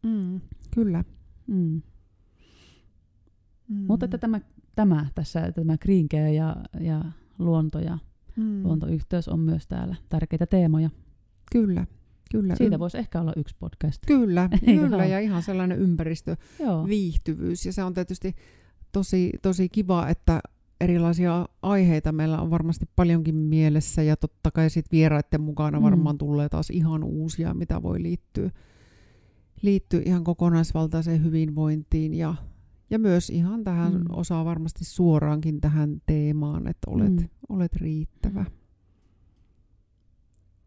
Mm. 0.03 0.41
Kyllä. 0.75 1.03
Mm. 1.47 1.81
Mm. 3.67 3.85
Mutta 3.87 4.05
että 4.05 4.17
tämä, 4.17 4.41
tämä 4.75 5.05
tässä, 5.15 5.51
tämä 5.51 5.77
care 5.77 6.33
ja, 6.33 6.55
ja 6.79 7.05
luonto 7.39 7.79
ja 7.79 7.97
mm. 8.35 8.63
luontoyhteys 8.63 9.27
on 9.27 9.39
myös 9.39 9.67
täällä 9.67 9.95
tärkeitä 10.09 10.45
teemoja. 10.45 10.89
Kyllä. 11.51 11.85
Kyllä. 12.31 12.55
Siitä 12.55 12.75
Ym- 12.75 12.79
voisi 12.79 12.97
ehkä 12.97 13.21
olla 13.21 13.33
yksi 13.35 13.55
podcast. 13.59 14.01
Kyllä, 14.07 14.49
kyllä 14.65 15.05
ja 15.05 15.19
ihan 15.19 15.43
sellainen 15.43 15.79
ympäristö, 15.79 16.35
Joo. 16.59 16.87
viihtyvyys. 16.87 17.65
Ja 17.65 17.73
se 17.73 17.83
on 17.83 17.93
tietysti 17.93 18.35
tosi, 18.95 19.31
tosi 19.41 19.69
kiva, 19.69 20.07
että 20.07 20.41
erilaisia 20.81 21.45
aiheita 21.61 22.11
meillä 22.11 22.41
on 22.41 22.49
varmasti 22.49 22.85
paljonkin 22.95 23.35
mielessä 23.35 24.03
ja 24.03 24.15
totta 24.17 24.51
kai 24.51 24.69
sit 24.69 24.85
vieraiden 24.91 25.41
mukana 25.41 25.79
Mm. 25.79 25.83
varmaan 25.83 26.17
tulee 26.17 26.49
taas 26.49 26.69
ihan 26.69 27.03
uusia, 27.03 27.53
mitä 27.53 27.81
voi 27.81 28.01
liittyä, 28.03 28.51
liittyä 29.61 30.01
ihan 30.05 30.23
kokonaisvaltaiseen 30.23 31.23
hyvinvointiin 31.23 32.13
ja, 32.13 32.35
ja 32.89 32.99
myös 32.99 33.29
ihan 33.29 33.63
tähän 33.63 33.93
Mm. 33.93 33.99
mm. 33.99 34.05
osaa 34.09 34.45
varmasti 34.45 34.85
suoraankin 34.85 35.61
tähän 35.61 36.01
teemaan, 36.05 36.67
että 36.67 36.91
olet, 36.91 37.11
Mm. 37.15 37.21
mm. 37.21 37.27
olet 37.49 37.75
riittävä. 37.75 38.45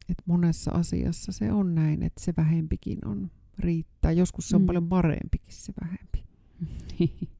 Et 0.08 0.22
monessa 0.26 0.70
asiassa 0.70 1.32
se 1.32 1.52
on 1.52 1.74
näin, 1.74 2.02
että 2.02 2.24
se 2.24 2.34
vähempikin 2.36 2.98
on 3.06 3.30
riittää. 3.58 4.12
Joskus 4.12 4.48
se 4.48 4.56
on 4.56 4.62
Mm. 4.62 4.64
mm. 4.64 4.66
paljon 4.66 4.88
parempikin 4.88 5.52
se 5.54 5.72
vähempi. 5.82 6.24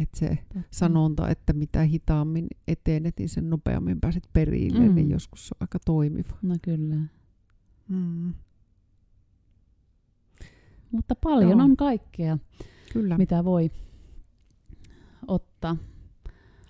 Et 0.00 0.08
se 0.14 0.28
Totta. 0.28 0.68
sanonta, 0.70 1.28
että 1.28 1.52
mitä 1.52 1.82
hitaammin 1.82 2.46
etenet, 2.68 3.14
niin 3.18 3.28
sen 3.28 3.50
nopeammin 3.50 4.00
pääset 4.00 4.28
perille, 4.32 4.78
Mm. 4.80 4.86
mm. 4.88 4.94
niin 4.94 5.10
joskus 5.10 5.48
se 5.48 5.54
on 5.54 5.56
aika 5.60 5.78
toimiva. 5.86 6.36
No 6.42 6.54
kyllä. 6.62 6.96
Mm. 7.88 8.34
Mutta 10.92 11.14
paljon 11.14 11.50
Joo. 11.50 11.62
on 11.62 11.76
kaikkea, 11.76 12.38
Kyllä, 12.92 13.18
mitä 13.18 13.44
voi 13.44 13.70
ottaa 15.28 15.76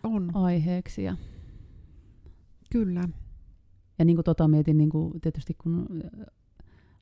on. 0.03 0.31
aiheeksi. 0.37 1.03
Ja, 1.03 1.17
Kyllä. 2.71 3.09
ja 3.99 4.05
niin 4.05 4.17
kuin 4.17 4.25
tota 4.25 4.49
mietin, 4.49 4.79
niin 4.79 4.91
kuin 4.91 5.21
tietysti 5.21 5.55
kun 5.55 6.03
äh, 6.21 6.27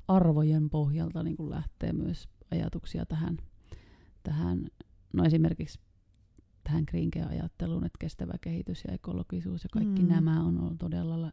arvojen 0.08 0.70
pohjalta 0.70 1.22
niin 1.22 1.36
kuin 1.36 1.50
lähtee 1.50 1.92
myös 1.92 2.28
ajatuksia 2.50 3.06
tähän, 3.06 3.36
tähän 4.22 4.66
no 5.12 5.24
esimerkiksi 5.24 5.80
tähän 6.64 6.84
green 6.88 7.10
ajatteluun, 7.28 7.84
että 7.84 7.96
kestävä 7.98 8.32
kehitys 8.40 8.84
ja 8.88 8.94
ekologisuus 8.94 9.64
ja 9.64 9.68
kaikki 9.72 10.02
Mm. 10.02 10.08
nämä 10.08 10.40
on 10.44 10.60
ollut 10.60 10.78
todella 10.78 11.22
lä- 11.22 11.32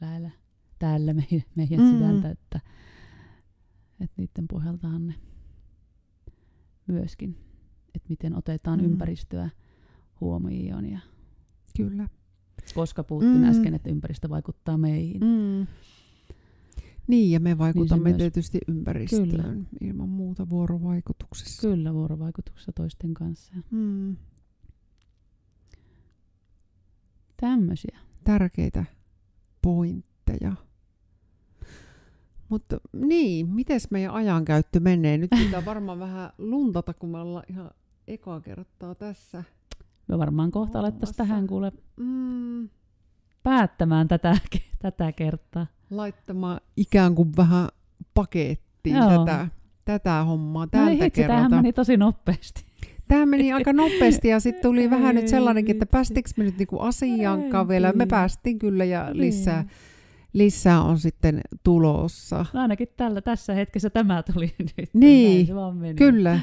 lähellä 0.00 0.30
täällä 0.78 1.14
meidän, 1.30 1.42
meidän 1.54 1.80
Mm. 1.80 1.90
sydäntä, 1.90 2.30
että, 2.30 2.60
että 4.00 4.14
niiden 4.16 4.48
pohjaltahan 4.48 5.06
ne 5.06 5.14
myöskin, 6.86 7.36
että 7.94 8.08
miten 8.08 8.36
otetaan 8.36 8.78
Mm. 8.80 8.84
ympäristöä 8.86 9.50
huomioon 10.20 10.86
ja 10.86 10.98
Kyllä. 11.76 12.08
koska 12.74 13.04
puhuttiin 13.04 13.36
Mm. 13.42 13.44
äsken, 13.44 13.74
että 13.74 13.90
ympäristö 13.90 14.28
vaikuttaa 14.28 14.78
meihin. 14.78 15.20
Mm. 15.20 15.66
Niin, 17.12 17.30
ja 17.30 17.40
me 17.40 17.58
vaikutamme 17.58 18.08
myös- 18.08 18.16
tietysti 18.18 18.58
ympäristöön 18.68 19.68
ilman 19.80 20.08
muuta 20.08 20.48
vuorovaikutuksessa. 20.48 21.68
Kyllä 21.68 21.94
vuorovaikutuksessa 21.94 22.72
toisten 22.72 23.14
kanssa. 23.14 23.54
Mm. 23.70 24.16
Tämmöisiä. 27.36 27.98
Tärkeitä 28.24 28.84
pointteja. 29.62 30.52
Mutta 32.48 32.80
niin, 32.92 33.48
miten 33.48 33.80
meidän 33.90 34.14
ajankäyttö 34.14 34.80
menee? 34.80 35.18
Nyt 35.18 35.30
pitää 35.30 35.64
varmaan 35.74 35.98
vähän 35.98 36.30
luntata, 36.38 36.94
kun 36.94 37.10
me 37.10 37.18
ollaan 37.18 37.44
ihan 37.50 37.70
ekaa 38.08 38.40
kertaa 38.40 38.94
tässä. 38.94 39.44
Me 40.08 40.18
varmaan 40.18 40.50
kohta 40.50 40.78
alettaisiin 40.80 41.16
tähän 41.16 41.46
kuule 41.46 41.72
Mm, 41.96 42.68
päättämään 43.42 44.08
tätä, 44.08 44.36
tätä 44.78 45.12
kertaa. 45.12 45.66
laittamaan 45.90 46.60
ikään 46.76 47.14
kuin 47.14 47.32
vähän 47.36 47.68
pakettiin 48.14 48.96
Joo. 48.96 49.08
tätä, 49.26 49.48
tätä 49.84 50.24
hommaa 50.24 50.64
No 50.64 50.70
tältä 50.70 50.90
ei 50.90 51.00
hitsi, 51.00 51.22
tämähän 51.22 51.42
kerralta. 51.44 51.56
meni 51.56 51.72
tosi 51.72 51.96
nopeasti. 51.96 52.64
Tämä 53.08 53.26
meni 53.26 53.52
aika 53.52 53.72
nopeasti 53.72 54.28
ja 54.28 54.40
sitten 54.40 54.62
tuli 54.62 54.90
vähän 54.96 55.14
nyt 55.14 55.28
sellainenkin, 55.28 55.74
että 55.76 55.86
päästikö 55.86 56.30
me 56.36 56.44
nyt 56.44 56.58
niinku 56.58 56.78
asiaankaan 56.78 57.64
Ei 57.64 57.68
vielä. 57.68 57.92
Me 57.92 58.06
päästiin 58.06 58.58
kyllä 58.58 58.84
ja 58.84 59.08
lisää, 59.12 59.62
Niin. 59.62 59.70
lisää 60.32 60.82
on 60.82 60.98
sitten 60.98 61.40
tulossa. 61.62 62.46
No 62.52 62.60
ainakin 62.60 62.88
tällä, 62.96 63.20
tässä 63.20 63.54
hetkessä 63.54 63.90
tämä 63.90 64.22
tuli 64.22 64.54
nyt. 64.78 64.90
Niin. 64.92 65.48
Kyllä, 65.96 66.40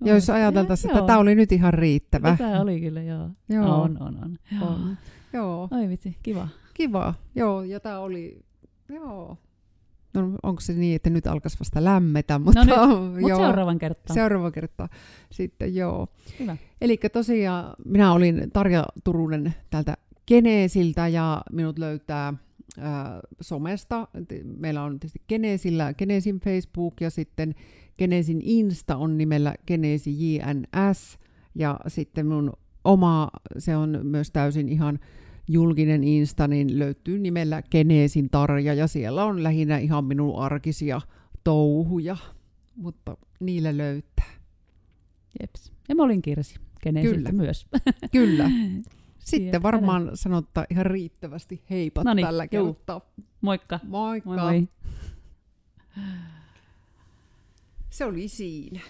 Joo. 0.00 0.14
jos 0.14 0.30
ajateltaisiin, 0.30 0.90
että 0.94 1.06
tämä 1.06 1.18
oli 1.18 1.34
nyt 1.34 1.52
ihan 1.52 1.74
riittävä. 1.74 2.36
Tämä 2.38 2.60
oli 2.60 2.80
kyllä, 2.80 3.02
joo. 3.02 3.30
Joo. 3.48 3.82
On, 3.82 3.96
on, 4.02 4.18
on. 4.24 4.38
On. 4.62 4.98
Joo, 5.32 5.68
Oi 5.70 5.88
vitsi, 5.88 6.16
kiva. 6.22 6.48
kiva. 6.74 7.14
Joo, 7.34 7.62
ja 7.62 7.80
tämä 7.80 7.98
oli, 7.98 8.40
joo. 8.88 9.38
No, 10.14 10.30
onko 10.42 10.60
se 10.60 10.72
niin, 10.72 10.96
että 10.96 11.10
nyt 11.10 11.26
alkaisi 11.26 11.58
vasta 11.60 11.84
lämmetä, 11.84 12.38
mutta 12.38 12.64
No 12.64 12.86
Mutta 13.10 13.20
joo, 13.28 13.38
seuraavan 13.38 13.78
kertaan. 13.78 14.14
seuraava 14.14 14.50
kerta 14.50 14.88
sitten 15.30 15.74
joo. 15.74 16.08
Hyvä. 16.40 16.56
Eli 16.80 17.00
tosiaan 17.12 17.74
minä 17.84 18.12
olin 18.12 18.50
Tarja 18.52 18.84
Turunen 19.04 19.54
täältä 19.70 19.96
Geneesiltä 20.28 21.08
ja 21.08 21.42
minut 21.52 21.78
löytää 21.78 22.34
ää, 22.78 23.20
somesta. 23.40 24.08
Meillä 24.58 24.82
on 24.82 25.00
tietysti 25.00 25.22
Geneesillä 25.28 25.94
Geneesin 25.94 26.40
Facebook 26.40 27.00
ja 27.00 27.10
sitten 27.10 27.54
Geneesin 27.98 28.40
Insta 28.42 28.96
on 28.96 29.18
nimellä 29.18 29.54
Geneesi 29.66 30.34
JNS 30.34 31.18
ja 31.54 31.80
sitten 31.86 32.26
mun 32.26 32.52
oma, 32.84 33.28
se 33.58 33.76
on 33.76 34.00
myös 34.02 34.30
täysin 34.30 34.68
ihan 34.68 34.98
julkinen 35.48 36.04
Insta, 36.04 36.48
niin 36.48 36.78
löytyy 36.78 37.18
nimellä 37.18 37.62
Geneesin 37.70 38.30
Tarja 38.30 38.74
ja 38.74 38.86
siellä 38.86 39.24
on 39.24 39.42
lähinnä 39.42 39.78
ihan 39.78 40.04
minun 40.04 40.38
arkisia 40.38 41.00
touhuja, 41.44 42.16
mutta 42.76 43.16
niillä 43.40 43.76
löytää. 43.76 44.30
Jeps. 45.40 45.72
Ja 45.88 45.94
mä 45.94 46.02
olin 46.02 46.22
Kirsi, 46.22 46.54
kenen 46.82 47.02
Kyllä. 47.02 47.32
myös. 47.32 47.66
Kyllä. 48.12 48.50
Sitten 49.18 49.40
Tiedetään. 49.40 49.62
varmaan 49.62 50.10
sanottaa 50.14 50.64
ihan 50.70 50.86
riittävästi 50.86 51.62
heipat 51.70 52.04
Noniin, 52.04 52.26
tällä 52.26 52.46
juu. 52.52 52.74
kertaa. 52.74 53.00
Moikka. 53.40 53.80
Moikka. 53.82 54.30
Moi 54.30 54.36
moi. 54.36 54.68
Se 57.90 58.04
oli 58.04 58.28
siinä. 58.28 58.80